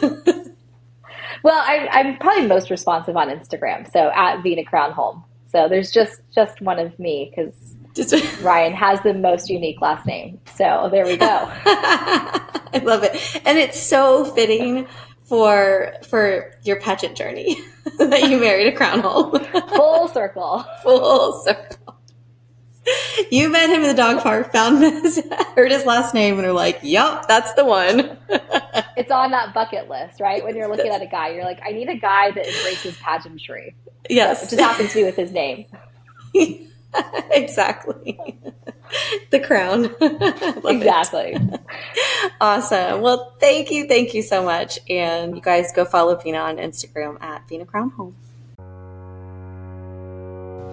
[1.44, 5.22] Well, I'm, I'm probably most responsive on Instagram, so at Veena Crownholm.
[5.52, 7.76] So there's just just one of me because
[8.42, 10.40] Ryan has the most unique last name.
[10.54, 11.26] So there we go.
[11.64, 14.86] I love it, and it's so fitting
[15.24, 17.56] for for your pageant journey
[17.98, 19.44] that you married a Crownholm.
[19.76, 20.64] Full circle.
[20.82, 21.96] Full circle.
[23.30, 25.22] You met him in the dog park, found his,
[25.54, 28.16] heard his last name, and are like, "Yep, that's the one."
[28.96, 30.42] it's on that bucket list, right?
[30.42, 33.74] When you're looking at a guy, you're like, "I need a guy that embraces pageantry."
[34.08, 35.66] Yes, so it just happens to be with his name.
[37.30, 38.18] exactly.
[39.30, 39.84] the crown.
[40.66, 41.34] exactly.
[41.34, 41.60] It.
[42.40, 43.00] Awesome.
[43.00, 43.86] Well, thank you.
[43.86, 44.78] Thank you so much.
[44.88, 48.14] And you guys go follow Veena on Instagram at Veena Crownholm.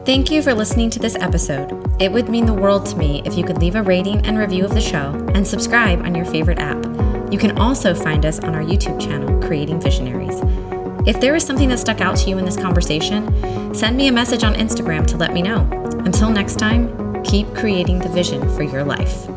[0.06, 1.72] Thank you for listening to this episode.
[2.00, 4.64] It would mean the world to me if you could leave a rating and review
[4.64, 6.86] of the show and subscribe on your favorite app.
[7.32, 10.40] You can also find us on our YouTube channel, Creating Visionaries.
[11.06, 14.12] If there is something that stuck out to you in this conversation, send me a
[14.12, 15.70] message on Instagram to let me know.
[16.04, 19.28] Until next time, keep creating the vision for your life.